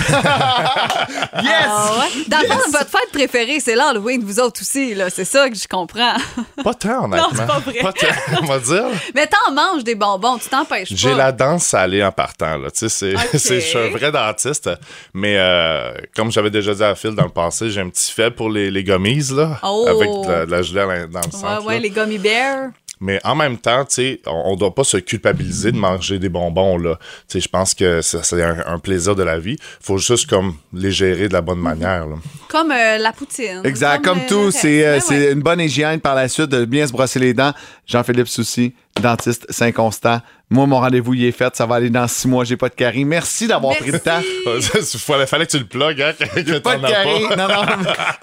[1.42, 1.66] Yes!
[1.66, 2.24] Ah ouais?
[2.28, 5.10] Dans le fond, votre fête préférée, c'est l'Halloween, vous autres aussi, là.
[5.10, 6.14] C'est ça que je comprends.
[6.62, 7.28] Pas tant, honnêtement.
[7.34, 7.78] c'est pas vrai.
[7.80, 8.84] tant, on va dire.
[9.14, 10.94] Mais t'en manges des bonbons, tu t'empêches pas.
[10.94, 12.56] J'ai la dent salée en partant.
[12.58, 12.70] Là.
[12.70, 14.70] Tu sais, c'est, je suis un vrai dentiste.
[15.14, 18.30] Mais euh, comme j'avais déjà dit à Phil dans le passé, j'ai un petit fait
[18.30, 19.86] pour les, les gummies, là, Oh.
[19.88, 21.64] avec de la, de la gelée dans le Ouais, centre.
[21.66, 21.80] ouais, là.
[21.80, 22.70] les gummy bears.
[23.00, 26.28] Mais en même temps, tu sais, on, on doit pas se culpabiliser de manger des
[26.28, 26.98] bonbons, là.
[27.28, 29.56] Tu sais, je pense que c'est un, un plaisir de la vie.
[29.80, 32.16] Faut juste comme les gérer de la bonne manière, là.
[32.50, 33.62] Comme euh, la poutine.
[33.64, 34.98] Exact, comme euh, tout, c'est euh.
[34.98, 35.32] Ouais, ouais.
[35.32, 37.52] une bonne hygiène par la suite de bien se brosser les dents.
[37.86, 40.20] Jean-Philippe Soucy, dentiste Saint-Constant.
[40.52, 41.54] Moi, mon rendez-vous, il est fait.
[41.54, 42.42] Ça va aller dans six mois.
[42.42, 43.04] J'ai pas de carie.
[43.04, 44.20] Merci d'avoir pris le temps.
[44.46, 44.98] Merci.
[44.98, 47.28] fallait, que tu le plugues, hein, que, Pas t'en de as carie.
[47.28, 47.36] pas.
[47.36, 47.62] Non, non.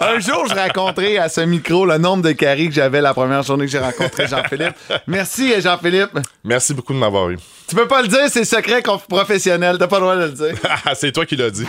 [0.00, 3.42] Un jour, je raconterai à ce micro le nombre de caries que j'avais la première
[3.42, 4.74] journée que j'ai rencontré Jean-Philippe.
[5.06, 6.18] Merci, Jean-Philippe.
[6.44, 7.38] Merci beaucoup de m'avoir eu.
[7.66, 9.76] Tu peux pas le dire, c'est secret professionnel.
[9.78, 10.54] T'as pas le droit de le dire.
[10.84, 11.64] Ah, c'est toi qui l'as dit.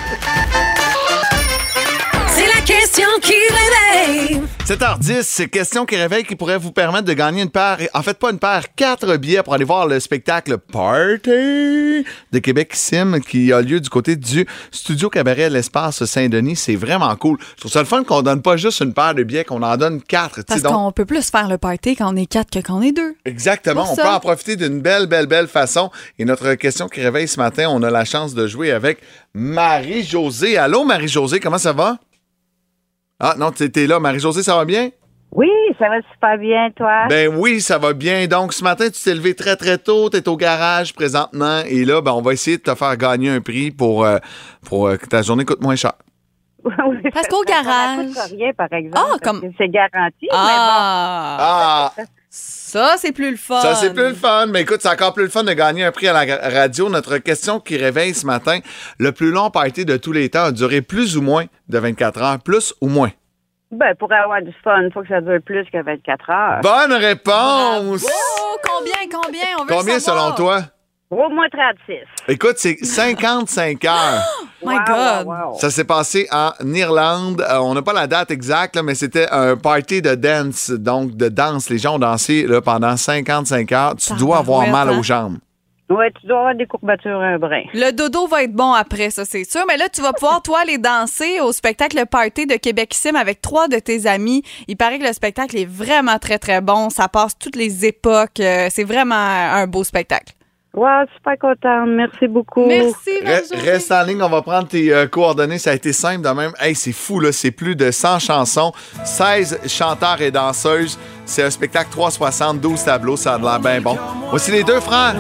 [2.91, 4.41] Question qui réveille.
[4.65, 8.17] 7h10, c'est question qui réveille qui pourrait vous permettre de gagner une paire, en fait
[8.17, 13.54] pas une paire, quatre billets pour aller voir le spectacle Party de Québec Sim qui
[13.54, 16.56] a lieu du côté du Studio Cabaret l'Espace Saint-Denis.
[16.56, 17.38] C'est vraiment cool.
[17.58, 19.78] Je trouve ça le fun qu'on donne pas juste une paire de billets, qu'on en
[19.78, 20.36] donne quatre.
[20.36, 22.58] tu sais, Parce donc- qu'on peut plus faire le party quand on est quatre que
[22.60, 23.13] quand on est deux.
[23.23, 23.84] Exactement.
[23.84, 24.02] Pour On ça.
[24.02, 25.91] peut en profiter d'une belle, belle, belle façon.
[26.17, 28.97] Et notre question qui réveille ce matin, on a la chance de jouer avec
[29.36, 30.58] Marie-Josée.
[30.58, 31.99] Allô, Marie-Josée, comment ça va?
[33.19, 33.99] Ah non, t'es t'es là.
[33.99, 34.89] Marie-Josée, ça va bien?
[35.32, 37.05] Oui, ça va super bien, toi?
[37.08, 38.25] Ben oui, ça va bien.
[38.27, 40.10] Donc, ce matin, tu t'es levé très, très tôt.
[40.10, 41.62] Tu es au garage présentement.
[41.67, 44.17] Et là, ben, on va essayer de te faire gagner un prix pour, euh,
[44.65, 45.93] pour euh, que ta journée coûte moins cher.
[46.63, 48.97] Parce ça- qu'au ça- ça garage- coûte rien, par exemple.
[49.13, 51.38] Ah, comme- C'est garanti, Ah!
[51.97, 53.59] Ah, Ça, c'est plus le fun.
[53.59, 54.45] ça, c'est plus le fun.
[54.47, 56.87] Mais écoute, c'est encore plus le fun de gagner un prix à la radio.
[56.89, 58.59] Notre question qui réveille ce matin,
[58.99, 62.21] le plus long party de tous les temps a duré plus ou moins de 24
[62.21, 62.39] heures?
[62.39, 63.09] Plus ou moins?
[63.71, 66.61] Ben, pour avoir du fun, il faut que ça dure plus que 24 heures.
[66.61, 68.05] Bonne réponse!
[68.07, 69.41] Oh, combien, combien?
[69.59, 70.25] On veut Combien le savoir.
[70.25, 70.61] selon toi?
[71.11, 71.95] Au moins 36.
[72.27, 74.21] Écoute, c'est 55 heures.
[74.65, 75.25] My Wow, God.
[75.27, 75.57] wow, wow.
[75.59, 77.41] Ça s'est passé en Irlande.
[77.49, 81.15] Euh, on n'a pas la date exacte, là, mais c'était un party de dance, donc
[81.15, 81.69] de danse.
[81.69, 83.95] Les gens ont dansé là, pendant 55 heures.
[83.95, 84.99] Tu dois avoir mal hein?
[84.99, 85.37] aux jambes.
[85.89, 87.63] Ouais, tu dois avoir des courbatures un brin.
[87.73, 89.61] Le dodo va être bon après, ça, c'est sûr.
[89.67, 93.15] Mais là, tu vas pouvoir, toi, aller danser au spectacle Le Party de Québec Sim
[93.15, 94.43] avec trois de tes amis.
[94.67, 96.91] Il paraît que le spectacle est vraiment très, très bon.
[96.91, 98.39] Ça passe toutes les époques.
[98.39, 100.33] Euh, C'est vraiment un beau spectacle.
[100.75, 101.88] Ouais, super contente.
[101.89, 102.65] Merci beaucoup.
[102.67, 103.71] Merci, Re- Marie-Josée.
[103.71, 105.58] Reste en ligne, on va prendre tes euh, coordonnées.
[105.58, 106.51] Ça a été simple de même.
[106.60, 107.32] Hey, c'est fou, là.
[107.32, 108.71] C'est plus de 100 chansons,
[109.03, 110.97] 16 chanteurs et danseuses.
[111.25, 113.17] C'est un spectacle 360, 12 tableaux.
[113.17, 113.97] Ça a l'air bien bon.
[114.29, 115.15] Voici les deux frères.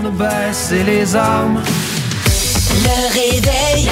[2.81, 3.89] Le réveil.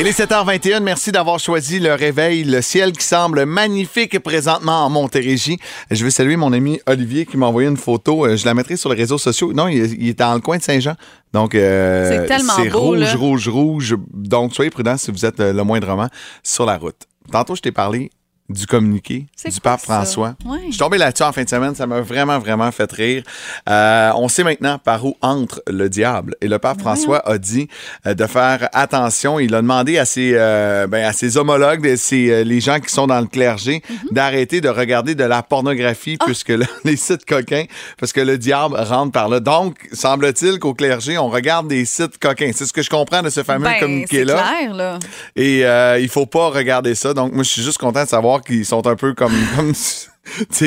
[0.00, 0.80] Il est 7h21.
[0.80, 2.42] Merci d'avoir choisi le réveil.
[2.44, 5.58] Le ciel qui semble magnifique présentement en Montérégie.
[5.90, 8.24] Je veux saluer mon ami Olivier qui m'a envoyé une photo.
[8.24, 9.52] Euh, Je la mettrai sur les réseaux sociaux.
[9.52, 10.94] Non, il, est dans le coin de Saint-Jean.
[11.34, 13.14] Donc, euh, C'est tellement c'est beau, rouge, là.
[13.14, 13.96] rouge, rouge.
[14.14, 16.08] Donc, soyez prudents si vous êtes le moindrement
[16.42, 17.02] sur la route.
[17.30, 18.10] Tantôt, je t'ai parlé
[18.50, 19.94] du communiqué du pape ça?
[19.94, 20.34] François.
[20.44, 20.58] Ouais.
[20.66, 21.74] Je suis tombé là-dessus en fin de semaine.
[21.74, 23.22] Ça m'a vraiment, vraiment fait rire.
[23.68, 26.34] Euh, on sait maintenant par où entre le diable.
[26.40, 27.68] Et le pape François a dit
[28.06, 29.38] euh, de faire attention.
[29.38, 33.06] Il a demandé à ses, euh, ben, à ses homologues, ses, les gens qui sont
[33.06, 33.96] dans le clergé, Mhm.
[34.12, 36.24] d'arrêter de regarder de la pornographie Ah!
[36.26, 37.64] puisque là, les sites coquins,
[37.98, 39.40] parce que le diable rentre par là.
[39.40, 42.50] Donc, semble-t-il qu'au clergé, on regarde des sites coquins.
[42.54, 44.42] C'est ce que je comprends de ce fameux Ben, communiqué-là.
[44.74, 44.98] là.
[45.36, 45.60] Et
[46.02, 47.14] il faut pas regarder ça.
[47.14, 49.32] Donc, moi, je suis juste content de savoir qu'ils sont un peu comme.
[49.56, 49.72] comme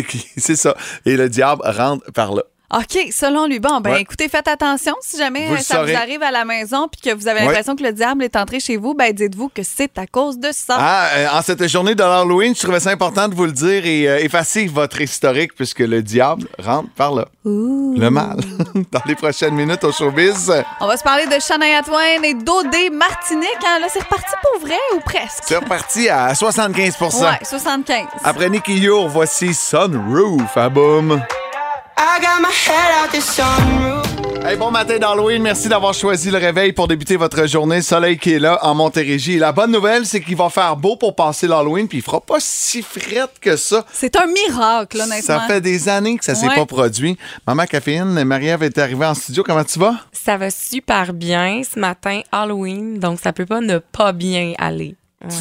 [0.03, 0.75] qui- c'est ça.
[1.05, 2.43] Et le diable rentre par là.
[2.75, 3.59] OK, selon lui.
[3.59, 4.01] Bon, ben Ouais.
[4.01, 4.95] écoutez, faites attention.
[5.01, 7.45] Si jamais Vous le ça vous arrive à la maison puis que vous avez Ouais.
[7.47, 10.49] l'impression que le diable est entré chez vous, ben dites-vous que c'est à cause de
[10.51, 10.75] ça.
[10.79, 13.85] Ah, euh, en cette journée de l'Halloween, je trouvais ça important de vous le dire
[13.85, 17.25] et euh, effacer votre historique puisque le diable rentre par là.
[17.45, 18.37] Le mal.
[18.91, 20.51] Dans les prochaines minutes au showbiz.
[20.81, 23.49] On va se parler de Shania Twain et d'Odé Martinique.
[23.67, 23.79] Hein?
[23.81, 25.43] Là, c'est reparti pour vrai ou presque?
[25.45, 28.05] C'est reparti à 75% Ouais, 75.
[28.23, 31.21] Après Nicky Your, voici Sunroof à boum.
[34.45, 35.41] Hey, bon matin d'Halloween.
[35.41, 37.81] Merci d'avoir choisi le réveil pour débuter votre journée.
[37.81, 39.33] Soleil qui est là en Montérégie.
[39.35, 42.19] Et la bonne nouvelle, c'est qu'il va faire beau pour passer l'Halloween, puis il fera
[42.19, 43.85] pas si frette que ça.
[43.93, 45.21] C'est un miracle, honnêtement.
[45.21, 46.55] Ça fait des années que ça s'est Ouais.
[46.55, 47.17] pas produit.
[47.47, 49.43] Maman Caféine, Marie-Ève est arrivée en studio.
[49.43, 49.95] Comment tu vas?
[50.11, 54.95] Ça va super bien ce matin, Halloween, donc ça peut pas ne pas bien aller.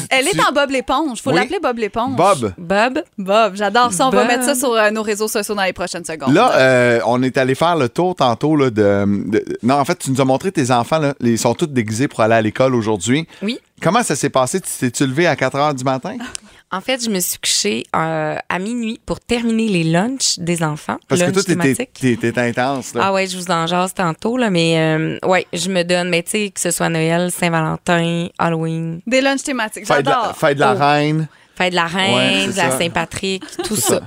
[0.09, 1.21] Elle est en Bob l'éponge.
[1.21, 1.35] Faut Oui.
[1.37, 2.15] l'appeler Bob l'éponge.
[2.15, 2.53] Bob.
[2.57, 4.07] Bob, Bob, j'adore ça.
[4.07, 4.27] On va Bob.
[4.27, 6.33] mettre ça sur euh, nos réseaux sociaux dans les prochaines secondes.
[6.33, 9.97] Là, euh, on est allé faire le tour tantôt là, de, de- Non, en fait,
[9.99, 10.99] tu nous as montré tes enfants.
[10.99, 13.27] Là, ils sont tous déguisés pour aller à l'école aujourd'hui.
[13.41, 13.59] Oui.
[13.81, 14.61] Comment ça s'est passé?
[14.61, 16.15] Tu t'es-tu levé à 4 heures du matin?
[16.75, 20.97] en fait, je me suis couchée euh, à minuit pour terminer les lunchs des enfants.
[21.07, 21.53] Parce que lunch toi,
[21.93, 22.95] t'étais intense.
[22.95, 23.01] Là.
[23.05, 26.23] Ah ouais, je vous en jase tantôt, là, mais euh, ouais, je me donne, mais
[26.23, 29.85] tu sais, que ce soit Noël, Saint-Valentin, Halloween, Des lunchs thématiques.
[29.87, 30.35] Fête de la, J'adore.
[30.37, 30.77] fête de la Oh.
[30.79, 31.27] reine.
[31.55, 32.71] fête de la reine, Ouais, de la.
[32.71, 34.01] Saint-Patrick, tout ça.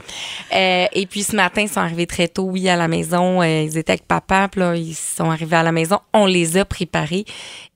[0.53, 3.41] Euh, et puis ce matin, ils sont arrivés très tôt, oui, à la maison.
[3.43, 6.01] Euh, ils étaient avec papa, puis là, ils sont arrivés à la maison.
[6.13, 7.25] On les a préparés.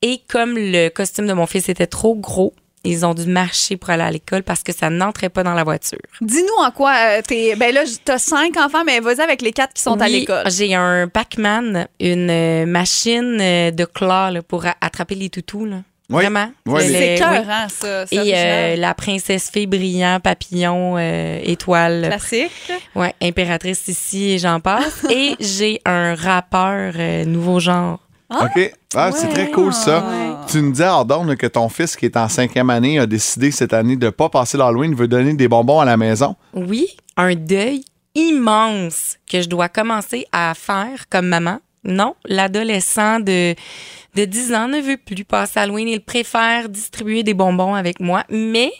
[0.02, 2.52] Et comme le costume de mon fils était trop gros,
[2.84, 5.64] ils ont dû marcher pour aller à l'école parce que ça n'entrait pas dans la
[5.64, 5.98] voiture.
[6.20, 7.54] Dis-nous en quoi euh, t'es.
[7.56, 10.44] Ben là, t'as cinq enfants, mais vas-y avec les quatre qui sont à l'école.
[10.50, 15.66] J'ai un Pac-Man, une euh, machine euh, de claw là, pour attraper les toutous.
[15.66, 15.76] Là.
[16.08, 16.16] Oui.
[16.24, 16.50] Vraiment?
[16.66, 17.38] Oui, C'est cœur, oui.
[17.48, 18.04] hein, ça.
[18.10, 22.50] Et euh, la princesse fée brillant, papillon, euh, étoile, Classique.
[22.96, 25.04] ouais, impératrice ici et j'en passe.
[25.10, 28.00] et j'ai un rappeur euh, nouveau genre.
[28.28, 28.72] OK.
[28.96, 30.04] Ah, C'est très cool, ça.
[30.48, 33.72] Tu nous Ardon, là, que ton fils, qui est en cinquième année, a décidé cette
[33.72, 36.36] année de ne pas passer l'Halloween, veut donner des bonbons à la maison?
[36.54, 41.58] Oui, un deuil immense que je dois commencer à faire comme maman.
[41.84, 43.54] Non, l'adolescent de,
[44.14, 45.88] de 10 ans ne veut plus passer Halloween.
[45.88, 48.72] Il préfère distribuer des bonbons avec moi, mais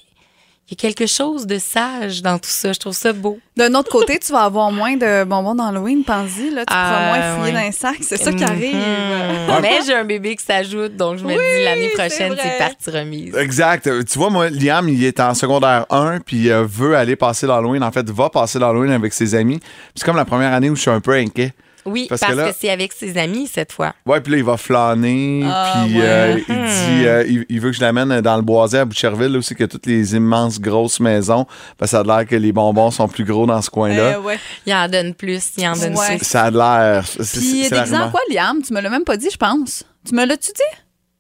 [0.71, 2.73] il y a quelque chose de sage dans tout ça.
[2.73, 3.39] Je trouve ça beau.
[3.57, 6.51] D'un autre côté, tu vas avoir moins de bonbons d'Halloween, pense-y.
[6.51, 7.67] Là, tu pourras Ah, moins fouiller ouais.
[7.67, 7.97] dans sacs.
[8.03, 8.77] C'est ça qui arrive.
[8.77, 9.59] Mhm.
[9.63, 13.37] Mais j'ai un bébé qui s'ajoute, donc je me dis l'année prochaine, c'est partie remise.
[13.37, 13.87] Exact.
[13.89, 17.47] Euh, Tu vois, moi, Liam, il est en secondaire 1, puis euh, veut aller passer
[17.47, 17.83] l'Halloween.
[17.83, 19.59] En fait, va passer l'Halloween avec ses amis.
[19.59, 21.53] Puis C'est comme la première année où je suis un peu inquiet.
[21.87, 23.95] Oui, Parce parce, que là- que, c'est avec ses amis cette fois.
[24.07, 26.05] Ouais, puis là, il va flâner, Ah, puis ouais.
[26.05, 26.67] euh, il Hmm.
[26.67, 29.55] dit, euh, il, il veut que je l'amène dans le boisé à Boucherville, là, aussi,
[29.55, 31.47] que toutes les immenses grosses maisons,
[31.79, 34.17] parce que ça a l'air que les bonbons sont plus gros dans ce coin-là.
[34.17, 34.39] Euh, ouais.
[34.67, 36.17] Il en donne plus, il en donne Ouais.
[36.17, 36.27] plus.
[36.27, 37.05] Ça a l'air.
[37.05, 38.63] Puis c'est la déguisé en quoi, Liam?
[38.63, 39.85] Tu me l'as même pas dit, je pense.
[40.07, 40.79] Tu me l'as-tu dit?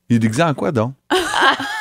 [0.08, 0.92] Il est déguisé en quoi, donc?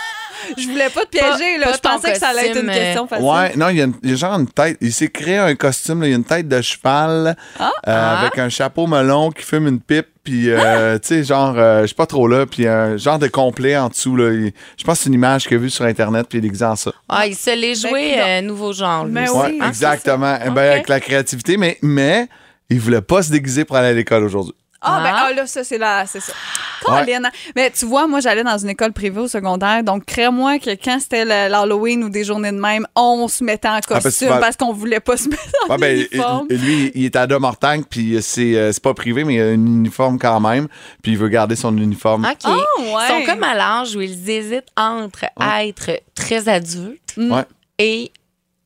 [0.58, 1.68] Je voulais pas te piéger, là.
[1.68, 3.26] pas je pensais que ça allait être une costume, question facile.
[3.26, 4.78] Ouais, non, il y, a une- il y a genre une tête.
[4.82, 8.20] Il s'est créé un costume, là, il y a une tête de cheval euh, Ah.
[8.22, 11.88] avec un chapeau melon qui fume une pipe, puis, euh, tu sais, genre, euh, je
[11.88, 14.16] suis pas trop là, puis un genre de complet en dessous.
[14.16, 14.32] Là,
[14.78, 16.66] je pense que c'est une image qu'il a vue sur Internet, puis il est déguisé
[16.66, 16.92] en ça.
[17.08, 18.28] Ah, il se l'est joué coudonc.
[18.28, 19.06] euh, nouveau genre.
[19.06, 19.40] lui Mais aussi.
[19.54, 19.60] oui.
[19.62, 20.38] Ah, exactement.
[20.46, 22.28] Eh ben, avec la créativité, mais, mais
[22.70, 24.54] il voulait pas se déguiser pour aller à l'école aujourd'hui.
[24.82, 25.26] Ah, ben Ah.
[25.28, 26.32] ah, là, ça, c'est là, c'est ça.
[26.86, 27.30] Colin.
[27.56, 30.98] Mais tu vois, moi, j'allais dans une école privée au secondaire, donc crée-moi que quand
[31.02, 34.34] c'était l'Halloween ou des journées de même, on se mettait en parce que costume tu
[34.34, 36.48] vas- parce qu'on voulait pas se mettre en Ouais, ben, uniforme.
[36.50, 39.54] lui, il est à Domortank, puis c'est euh, c'est pas privé, mais il a un
[39.54, 40.68] uniforme quand même,
[41.04, 42.26] puis il veut garder son uniforme.
[42.26, 42.38] OK.
[42.46, 42.86] Ah, ouais.
[42.88, 45.26] Ils sont comme à l'âge où ils hésitent entre
[45.60, 47.44] être très adultes Ouais.
[47.80, 48.12] et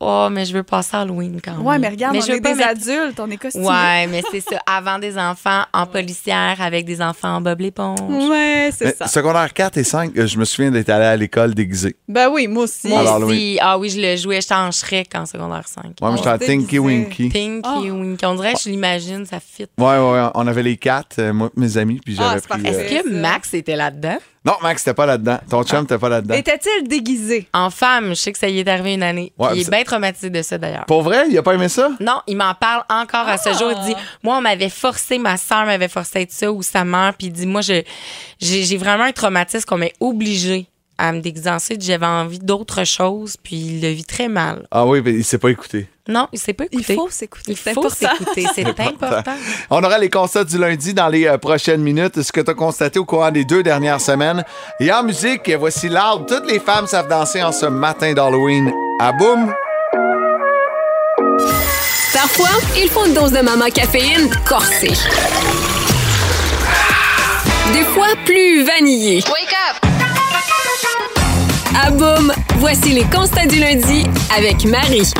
[0.05, 1.65] oh, mais je veux passer Halloween quand même.
[1.65, 3.65] Ouais, mais regarde, on je veux est pas des mettre- adultes, on est costumés.
[3.67, 4.59] Ouais, mais c'est ça.
[4.67, 7.99] Avant des enfants en policière avec des enfants en Bob l'éponge.
[8.09, 9.07] Ouais, c'est ça.
[9.07, 11.95] secondaire 4 et 5, euh, je me souviens d'être allé à l'école déguisé.
[12.07, 12.87] Ben oui, moi aussi.
[12.89, 13.57] Moi Alors, aussi.
[13.61, 14.41] Ah oui, je le jouais.
[14.41, 15.83] J'étais en Shrek en secondaire 5.
[15.85, 16.79] Ouais, moi, j'étais à se Tinky.
[16.79, 17.29] Winky.
[17.29, 17.79] Pinky Ah.
[17.81, 18.25] Winky.
[18.25, 19.65] On dirait que je l'imagine, ça fit.
[19.77, 22.73] Ouais, ouais, on avait les quatre, euh, moi et mes amis, puis Ah, j'avais pris...
[22.75, 23.09] euh, Est-ce que.
[23.09, 24.17] Max était là-dedans?
[24.45, 25.39] Non, Max, t'es pas là-dedans.
[25.49, 26.35] Ton chum, t'es pas là-dedans.
[26.35, 27.47] Était-il déguisé?
[27.53, 29.31] En femme, je sais que ça y est arrivé une année.
[29.39, 30.85] Ouais, il est bien traumatisé de ça d'ailleurs.
[30.85, 31.89] Pour vrai, il a pas aimé ça?
[32.01, 33.71] Non, il m'en parle encore à ce jour.
[33.71, 36.83] Il dit, moi, on m'avait forcé, ma soeur m'avait forcé à être ça ou sa
[36.83, 37.13] mère.
[37.17, 37.83] Puis il dit, moi, je,
[38.39, 41.57] j'ai, j'ai vraiment un traumatisme qu'on m'ait obligé à me déguiser en.
[41.79, 44.67] J'avais envie d'autre chose, puis il le vit très mal.
[44.71, 45.87] Ah oui, mais il s'est pas écouté.
[46.07, 46.95] Non, il s'est pas Il écouté.
[46.95, 47.51] faut s'écouter.
[47.51, 48.09] Il c'est faut important.
[48.17, 49.33] s'écouter, c'est important.
[49.69, 52.21] On aura les constats du lundi dans les euh, prochaines minutes.
[52.21, 54.43] Ce que tu as constaté au courant des deux dernières semaines.
[54.79, 56.25] Et en musique, voici Loud.
[56.27, 58.71] Toutes les femmes savent danser en ce matin d'Halloween.
[58.99, 59.53] À boum!
[62.13, 64.93] Parfois, il faut une dose de maman caféine corsée.
[67.73, 69.23] Des fois, plus vanillée.
[69.29, 70.12] Wake up!
[71.75, 74.05] À boum, voici les constats du lundi
[74.37, 75.11] avec Marie.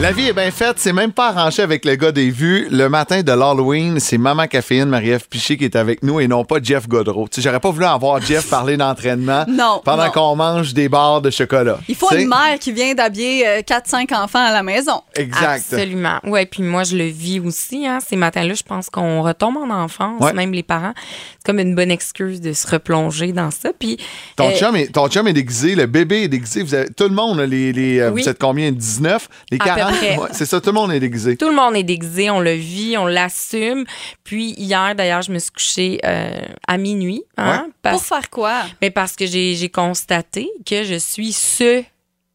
[0.00, 2.68] La vie est bien faite, c'est même pas arrangé avec le gars des vues.
[2.70, 6.44] Le matin de l'Halloween, c'est Maman Caféine, Marie-Ève Piché qui est avec nous et non
[6.44, 7.26] pas Jeff Godreau.
[7.28, 10.10] Tu sais, j'aurais pas voulu avoir Jeff parler d'entraînement Non, pendant non.
[10.12, 11.80] qu'on mange des barres de chocolat.
[11.88, 15.02] Il faut une mère qui vient d'habiller euh, 4-5 enfants à la maison.
[15.16, 15.64] Exact.
[15.72, 16.20] Absolument.
[16.22, 17.98] Ouais, puis moi je le vis aussi hein.
[18.00, 20.32] Ces matins-là, je pense qu'on retombe en enfance, Ouais.
[20.32, 20.94] même les parents.
[21.38, 23.70] C'est comme une bonne excuse de se replonger dans ça.
[23.76, 23.98] Puis
[24.36, 26.62] Ton, euh, chum est, ton chum est déguisé, le bébé est déguisé.
[26.62, 28.22] Vous avez- tout le monde, les, les, euh, Oui.
[28.22, 28.70] vous êtes combien?
[28.70, 29.28] 19?
[29.50, 29.87] Les À peu 40?
[30.18, 31.36] Ouais, c'est ça, tout le monde est déguisé.
[31.36, 33.84] Tout le monde est déguisé, on le vit, on l'assume.
[34.24, 36.30] Puis hier, d'ailleurs, je me suis couchée euh,
[36.66, 37.22] à minuit.
[37.36, 37.70] Hein, Ouais.
[37.82, 38.62] parce, Pour faire quoi?
[38.80, 41.82] mais parce que j'ai j'ai constaté que je suis ce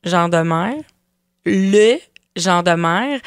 [0.03, 0.73] genre de mère,
[1.45, 1.97] le
[2.35, 3.19] genre de mère,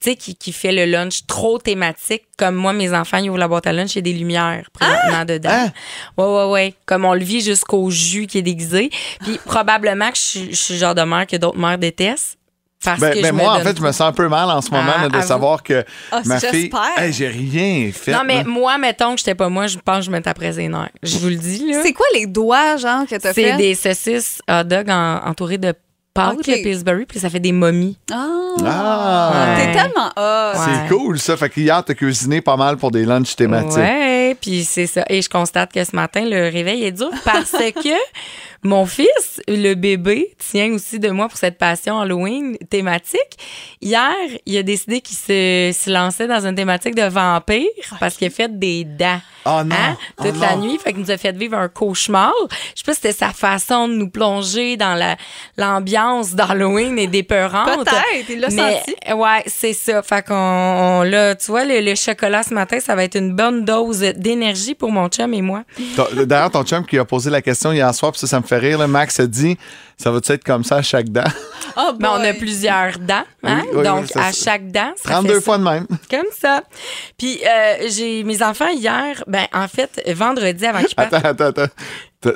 [0.00, 2.22] tu sais, qui, qui fait le lunch trop thématique.
[2.38, 4.68] Comme moi, mes enfants, ils ouvrent la boîte à lunch, il y a des lumières
[4.72, 5.50] présentement dedans.
[5.50, 5.72] Hein?
[6.16, 6.74] Ouais, ouais, ouais.
[6.86, 8.90] Comme on le vit jusqu'au jus qui est déguisé.
[9.20, 12.38] Puis probablement que je suis, je suis le genre de mère que d'autres mères détestent.
[12.84, 14.50] Parce Ben, que ben je moi, me en fait, je me sens un peu mal
[14.50, 16.70] en ce moment Ah, là, de savoir que Ah, ma fille.
[16.96, 18.12] Hey, j'ai rien fait.
[18.12, 18.44] Non, mais là.
[18.44, 20.88] moi, mettons que j'étais pas moi, je pense que je me taperais les nerfs.
[21.02, 21.78] Je vous le dis, là.
[21.82, 23.56] C'est quoi les doigts, genre, que t'as C'est fait?
[23.56, 25.74] des saucisses hot dog en- entourées de
[26.14, 26.46] pâte Ok.
[26.46, 27.96] de Pillsbury, puis ça fait des momies.
[28.12, 28.26] Ah!
[28.66, 29.54] Ah!
[29.56, 30.58] T'es tellement hot!
[30.58, 30.64] Ouais.
[30.88, 31.36] C'est cool, ça.
[31.36, 33.78] Fait qu'hier, t'as cuisiné pas mal pour des lunchs thématiques.
[33.78, 35.04] Ouais, puis c'est ça.
[35.08, 37.96] Et je constate que ce matin, le réveil est dur parce que
[38.62, 43.20] mon fils, le bébé, tient aussi de moi pour cette passion Halloween thématique.
[43.80, 44.12] Hier,
[44.46, 47.66] il a décidé qu'il se, se lançait dans une thématique de vampire
[47.98, 49.20] parce qu'il a fait des dents.
[49.44, 49.74] Oh non!
[49.74, 49.96] Hein?
[50.18, 50.62] Oh Toute la non.
[50.66, 50.78] nuit.
[50.78, 52.32] Fait qu'il nous a fait vivre un cauchemar.
[52.48, 55.16] Je sais pas si c'était sa façon de nous plonger dans la,
[55.56, 57.66] l'ambiance d'Halloween et des peurantes.
[57.84, 58.94] Peut-être, il l'a Mais, senti.
[59.14, 60.00] Ouais, c'est ça.
[60.04, 63.34] Fait qu'on, on- là, tu vois, le, le chocolat ce matin, ça va être une
[63.34, 65.64] bonne dose d'énergie pour mon chum et moi.
[66.24, 68.51] D'ailleurs, ton chum qui a posé la question hier soir, puis ça, ça me fait
[68.60, 69.56] là, Max a dit
[70.02, 71.22] Ça va-tu être comme ça à chaque dent?
[71.76, 73.62] Oh Mais on a plusieurs dents, hein?
[73.64, 75.86] Oui, oui, Donc, oui, ça, à chaque dent, ça 32 fait fois de même.
[76.10, 76.62] Comme ça.
[77.16, 81.14] Puis, euh, j'ai mes enfants hier, ben, en fait, vendredi avant qu'ils partent.
[81.14, 81.72] Attends, attends, attends.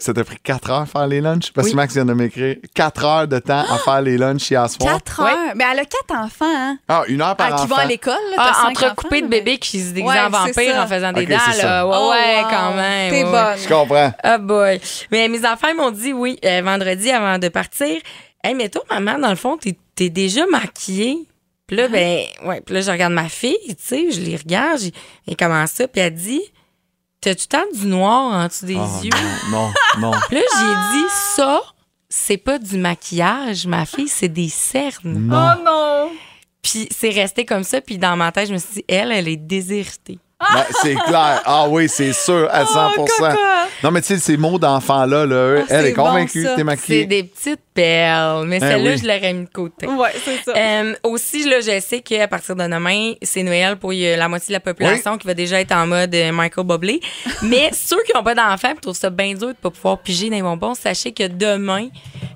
[0.01, 1.53] Ça t'a pris 4 heures à faire les lunchs?
[1.53, 1.77] Parce que.
[1.77, 4.95] Max vient de m'écrire 4 heures de temps à faire les lunchs hier soir.
[4.95, 5.37] 4 heures?
[5.55, 6.77] Mais elle a 4 enfants, hein?
[6.89, 7.75] Ah, une heure par Ah, qui enfant.
[7.77, 8.15] vont à l'école.
[8.37, 11.37] Ah, entrecoupé de mais- bébés qui se déguisent Ouais, en vampire en faisant des dents,
[11.63, 11.87] là.
[11.87, 12.49] Ouais, Oh, ouais, wow.
[12.51, 13.11] quand même.
[13.13, 13.31] T'es ouais.
[13.31, 13.59] bonne.
[13.63, 14.13] Je comprends.
[14.25, 14.81] Ah boy.
[15.13, 18.01] Mais mes enfants ils m'ont dit oui, euh, vendredi avant de partir.
[18.45, 21.27] Hey, mais toi, maman, dans le fond, t'es es déjà maquillée.
[21.67, 22.61] Puis là, ben, ouais.
[22.61, 24.81] Puis là, je regarde ma fille, tu sais, je les regarde,
[25.27, 25.89] et comment ça?
[25.89, 26.43] Puis elle dit,
[27.21, 29.11] t'as-tu tant du noir en dessous des Oh, yeux?
[29.51, 30.19] non, non, non.
[30.29, 31.61] Puis là, j'ai dit, ça,
[32.09, 35.01] c'est pas du maquillage, ma fille, c'est des cernes.
[35.05, 35.35] non.
[35.57, 36.11] Oh non!
[36.63, 37.81] Puis c'est resté comme ça.
[37.81, 40.19] Puis dans ma tête, je me suis dit, elle, elle est déshéritée.
[40.39, 41.41] Ben, c'est clair.
[41.47, 42.91] Ah oui, c'est sûr, à 100
[43.83, 46.57] Non, mais tu sais, ces mots d'enfants-là, là, Ah, elle c'est est convaincue bon, t'es
[46.57, 47.07] C'est maquillée.
[47.07, 48.45] des petites perles.
[48.47, 48.99] Mais Eh celle-là, oui.
[48.99, 49.87] je l'aurais mis de côté.
[49.87, 50.53] Ouais, c'est ça.
[50.55, 54.49] Euh, aussi, là, je sais qu'à partir de demain, c'est Noël pour euh, la moitié
[54.49, 57.01] de la population qui va déjà être en mode euh, Michael Bublé.
[57.43, 59.99] Mais ceux qui n'ont pas d'enfants et trouvent ça bien dur de ne pas pouvoir
[59.99, 61.89] piger dans les bonbons, sachez que demain,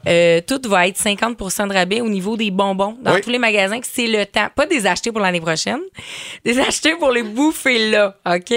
[0.08, 3.20] euh, tout va être 50% de rabais au niveau des bonbons dans Oui.
[3.20, 3.78] tous les magasins.
[3.80, 5.80] que C'est le temps, pas des acheter pour l'année prochaine,
[6.46, 8.54] des acheter pour les bouffer là, OK?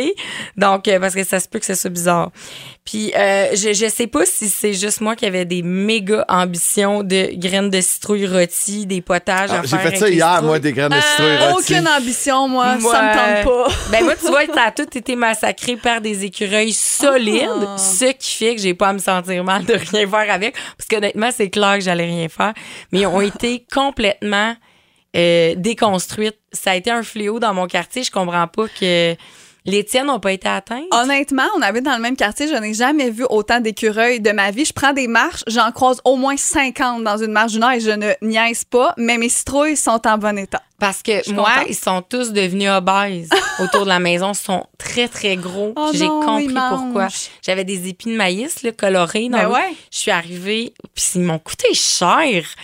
[0.58, 2.32] Donc, euh, parce que ça se peut que ça soit bizarre.
[2.86, 7.02] Puis, euh, je, je sais pas si c'est juste moi qui avait des méga ambitions
[7.02, 10.46] de graines de citrouille rôties, des potages Ah, à J'ai fait ça hier, citrouilles.
[10.48, 11.74] moi, des graines de citrouille Euh, rôties.
[11.74, 12.76] aucune ambition, moi.
[12.78, 13.14] Moi, Ça me
[13.44, 13.74] tente pas.
[13.92, 17.78] Ben moi, tu vois, ça a tout été massacré par des écureuils solides, Ah.
[17.78, 20.88] ce qui fait que j'ai pas à me sentir mal de rien faire avec, parce
[20.90, 22.54] qu'honnêtement, c'est clair que j'allais rien faire,
[22.92, 24.56] mais ils ont été complètement
[25.16, 26.40] euh, déconstruites.
[26.52, 28.04] Ça a été un fléau dans mon quartier.
[28.04, 29.16] Je comprends pas que
[29.66, 30.84] les tiennes n'ont pas été atteintes?
[30.92, 32.48] Honnêtement, on habite dans le même quartier.
[32.48, 34.66] Je n'ai jamais vu autant d'écureuils de ma vie.
[34.66, 37.80] Je prends des marches, j'en croise au moins 50 dans une marche d'une heure et
[37.80, 40.62] je ne niaise pas, mais mes citrouilles sont en bon état.
[40.80, 41.66] Parce que moi, contente.
[41.70, 44.34] ils sont tous devenus obèses autour de la maison.
[44.34, 45.72] Ils sont très, très gros.
[45.78, 47.08] Oh J'ai compris ils pourquoi.
[47.42, 49.30] J'avais des épis de maïs là, colorés.
[49.30, 49.74] Dans Ben ouais.
[49.92, 52.10] Je suis arrivée, puis ils m'ont coûté cher.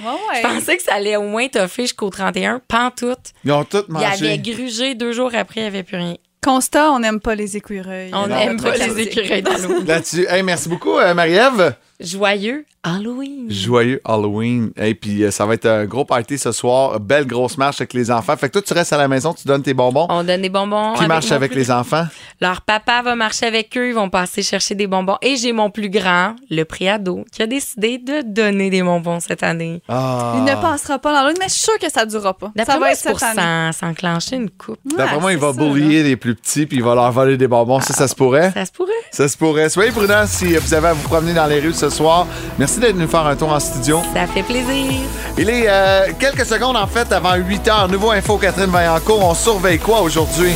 [0.04, 2.60] Ouais, Je pensais que ça allait au moins toffer jusqu'au 31.
[2.68, 3.32] Pantoute.
[3.45, 4.06] Ils ont tout Il mangé.
[4.06, 6.16] avait grugé deux jours après, il n'y avait plus rien.
[6.42, 8.12] Constat, on n'aime pas les écureuils.
[8.14, 9.84] On n'aime pas les écureuils dans l'eau.
[9.86, 10.26] Là-dessus.
[10.30, 11.76] Hey, merci beaucoup, euh, Marie-Ève.
[12.00, 13.47] Joyeux Halloween.
[13.50, 14.72] Joyeux Halloween.
[14.78, 16.97] Et puis, euh, ça va être un gros party ce soir.
[17.02, 18.38] Belle grosse marche avec les enfants.
[18.38, 20.08] Fait que toi, tu restes à la maison, tu donnes tes bonbons.
[20.10, 20.93] On donne des bonbons.
[20.93, 22.06] Qui marche mon avec les enfants?
[22.39, 23.89] Leur papa va marcher avec eux.
[23.89, 25.18] Ils vont passer chercher des bonbons.
[25.22, 29.43] Et j'ai mon plus grand, le préado, qui a décidé de donner des bonbons cette
[29.43, 29.82] année.
[29.89, 30.36] Ah.
[30.38, 32.52] Il ne passera pas dans l'autre, mais je suis sûre que ça ne durera pas.
[32.56, 33.74] D'après Ça moi, va être c'est pour année.
[33.74, 34.80] s'enclencher une coupe.
[34.97, 37.50] D'après moi, il va ça, bullier les plus petits puis il va leur voler des
[37.50, 37.82] bonbons.
[37.82, 38.52] Ça, ça se pourrait?
[38.54, 38.93] Ça se pourrait.
[39.12, 39.68] Ça se pourrait.
[39.68, 42.28] Soyez prudents si vous avez à vous promener dans les rues ce soir.
[42.58, 44.02] Merci d'être venu faire un tour en studio.
[44.14, 44.94] Ça fait plaisir.
[45.38, 47.88] Il est euh, quelques secondes, en fait, avant 8 heures.
[47.90, 49.24] Nouveau info, Catherine Vaillancourt.
[49.24, 50.54] On surveille quoi aujourd'hui?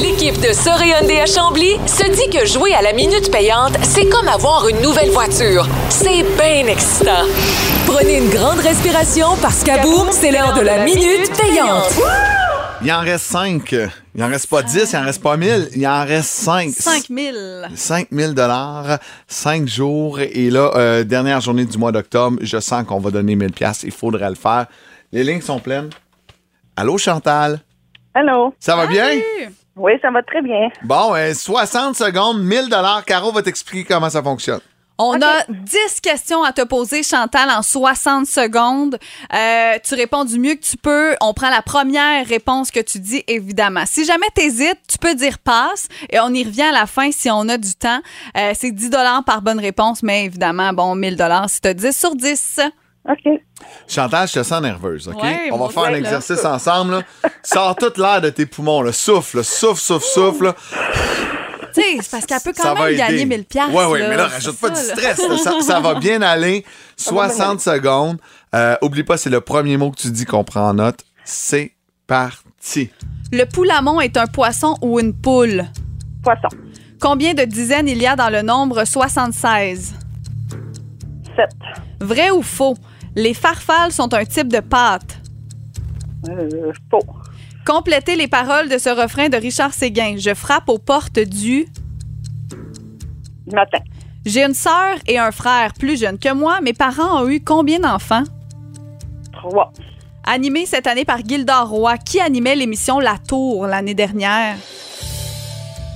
[0.00, 4.26] L'équipe de Soréondé à Chambly se dit que jouer à la minute payante, c'est comme
[4.26, 5.68] avoir une nouvelle voiture.
[5.90, 7.24] C'est bien excitant.
[7.86, 11.92] Prenez une grande respiration parce qu'à boum, c'est l'heure de la minute payante.
[12.84, 13.72] Il en reste 5.
[14.14, 15.68] Il en reste pas 10, il en reste pas 1000.
[15.76, 16.70] Il en reste 5.
[16.70, 17.36] 5 000.
[17.74, 20.18] 5 000 dollars, 5 jours.
[20.18, 23.84] Et là, euh, dernière journée du mois d'octobre, je sens qu'on va donner 1000 pièces.
[23.84, 24.66] Il faudrait le faire.
[25.12, 25.90] Les lignes sont pleines.
[26.76, 27.60] Allô, Chantal?
[28.14, 28.52] Allô?
[28.58, 29.10] Ça va bien?
[29.76, 30.68] Oui, ça va très bien.
[30.82, 33.04] Bon, euh, 60 secondes, 1000 dollars.
[33.04, 34.60] Caro va t'expliquer comment ça fonctionne.
[35.02, 38.98] On a 10 questions à te poser, Chantal, en 60 secondes.
[39.34, 41.14] Euh, tu réponds du mieux que tu peux.
[41.20, 43.84] On prend la première réponse que tu dis, évidemment.
[43.86, 47.10] Si jamais tu hésites, tu peux dire passe et on y revient à la fin
[47.10, 48.00] si on a du temps.
[48.36, 48.90] Euh, c'est 10
[49.26, 51.16] par bonne réponse, mais évidemment, bon, 1000
[51.48, 52.60] si tu as 10 sur 10.
[53.08, 53.32] OK.
[53.88, 55.22] Chantal, je te sens nerveuse, OK?
[55.22, 56.92] Ouais, On va faire un exercice ensemble.
[56.92, 57.30] là.
[57.42, 58.82] Sors toute l'air de tes poumons.
[58.82, 58.92] Là.
[58.92, 60.54] Souffle, souffle, souffle, souffle.
[61.76, 61.82] Là.
[61.82, 63.68] Tu sais, c'est parce qu'elle peut quand ça même gagner 1000 pièces.
[63.72, 65.20] Ouais, ouais, mais là, rajoute pas du stress.
[65.42, 66.64] Ça, ça va bien aller.
[66.96, 68.18] 60 secondes.
[68.54, 71.04] Euh, oublie pas, c'est le premier mot que tu dis qu'on prend en note.
[71.24, 71.72] C'est
[72.06, 72.90] parti.
[73.32, 75.64] Le poulamon est un poisson ou une poule?
[76.22, 76.48] Poisson.
[77.00, 79.94] Combien de dizaines il y a dans le nombre 76?
[81.34, 81.46] 7.
[82.00, 82.76] Vrai ou faux?
[83.16, 85.18] Les farfales sont un type de pâte.
[86.28, 87.00] Euh, faux.
[87.64, 90.16] Complétez les paroles de ce refrain de Richard Séguin.
[90.18, 91.66] Je frappe aux portes du...
[93.46, 93.78] Du matin.
[94.24, 96.60] J'ai une sœur et un frère plus jeunes que moi.
[96.60, 98.24] Mes parents ont eu combien d'enfants?
[99.32, 99.72] 3.
[100.26, 104.56] Animé cette année par Gilda Roy, qui animait l'émission La Tour l'année dernière?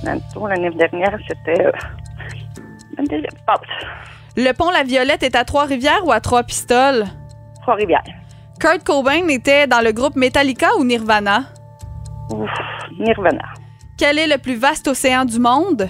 [0.03, 1.65] L'année dernière, c'était.
[1.65, 1.71] Euh.
[4.35, 7.05] Le pont La Violette est à Trois-Rivières ou à Trois-Pistoles?
[7.61, 8.03] Trois-Rivières.
[8.59, 11.43] Kurt Cobain était dans le groupe Metallica ou Nirvana?
[12.31, 12.49] Ouf.
[12.99, 13.43] Nirvana.
[13.97, 15.89] Quel est le plus vaste océan du monde?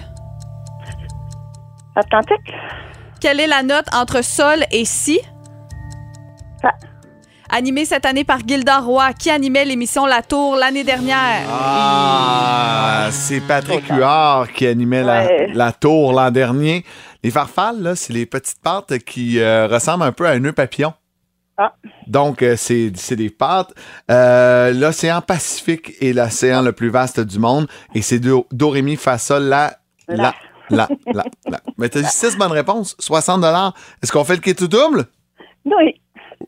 [1.96, 2.52] Atlantique.
[3.20, 5.20] Quelle est la note entre sol et si?
[6.62, 6.72] Fa.
[7.50, 11.42] Animé cette année par Gilda Roy, qui animait l'émission La Tour l'année dernière.
[11.50, 15.50] Ah, c'est Patrick Huard qui animait la, Ouais.
[15.54, 16.84] la tour l'an dernier.
[17.24, 20.52] Les farfales, là, c'est les petites pâtes qui euh, ressemblent un peu à un nœud
[20.52, 20.92] papillon.
[21.60, 21.74] Ah.
[22.06, 23.74] Donc, euh, c'est c'est des pâtes.
[24.10, 27.66] Euh, L'océan Pacifique est l'océan le plus vaste du monde.
[27.94, 30.34] Et c'est do, do, ré, mi, fa, sol, la, la,
[30.70, 31.60] la, la, la.
[31.76, 33.42] Mais t'as dit 6 bonnes réponses, 60
[34.02, 35.06] Est-ce qu'on fait le kit tout double?
[35.64, 36.00] Oui.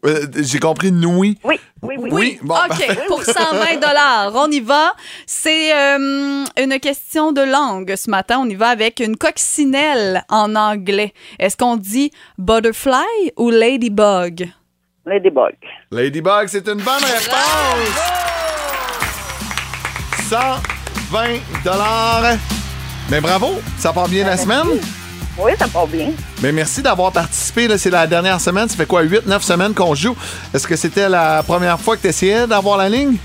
[0.06, 1.38] Euh, J'ai compris oui.
[1.42, 1.58] Oui.
[1.82, 2.08] Oui, oui.
[2.12, 2.98] Oui, bon, OK, parfait.
[3.08, 4.94] pour 120 dollars, on y va.
[5.26, 8.38] C'est euh, une question de langue ce matin.
[8.40, 11.12] On y va avec une coccinelle en anglais.
[11.38, 14.50] Est-ce qu'on dit butterfly ou ladybug?
[15.11, 15.56] Ladybug.
[15.90, 17.90] Ladybug, c'est une bonne réponse!
[20.30, 22.36] 120 dollars.
[23.11, 24.68] Mais bravo, ça part bien la semaine.
[25.36, 26.11] Oui, ça part bien.
[26.42, 27.76] Mais merci d'avoir participé.
[27.76, 28.68] C'est la dernière semaine.
[28.68, 30.14] Ça fait quoi, 8-9 semaines qu'on joue?
[30.54, 33.16] Est-ce que c'était la première fois que tu essayais d'avoir la ligne?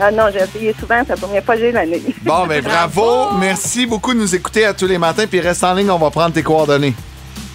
[0.00, 2.02] Ah non, j'ai essayé souvent, c'est la première que j'ai l'année.
[2.22, 3.32] Bon, ben bravo.
[3.38, 5.26] Merci beaucoup de nous écouter à tous les matins.
[5.28, 6.94] Puis reste en ligne, on va prendre tes coordonnées.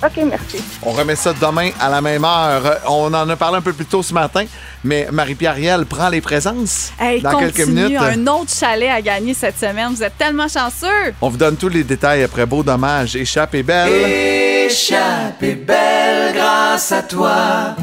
[0.03, 0.57] OK, merci.
[0.81, 2.79] On remet ça demain à la même heure.
[2.87, 4.45] On en a parlé un peu plus tôt ce matin,
[4.83, 7.97] mais Marie-Pierre Riel prend les présences Hey, dans quelques minutes.
[7.99, 9.89] un autre chalet à gagner cette semaine.
[9.95, 11.13] Vous êtes tellement chanceux.
[11.21, 13.15] On vous donne tous les détails après Beau Dommage.
[13.15, 13.91] Échappe et belle.
[14.67, 17.75] Échappe est belle grâce à toi.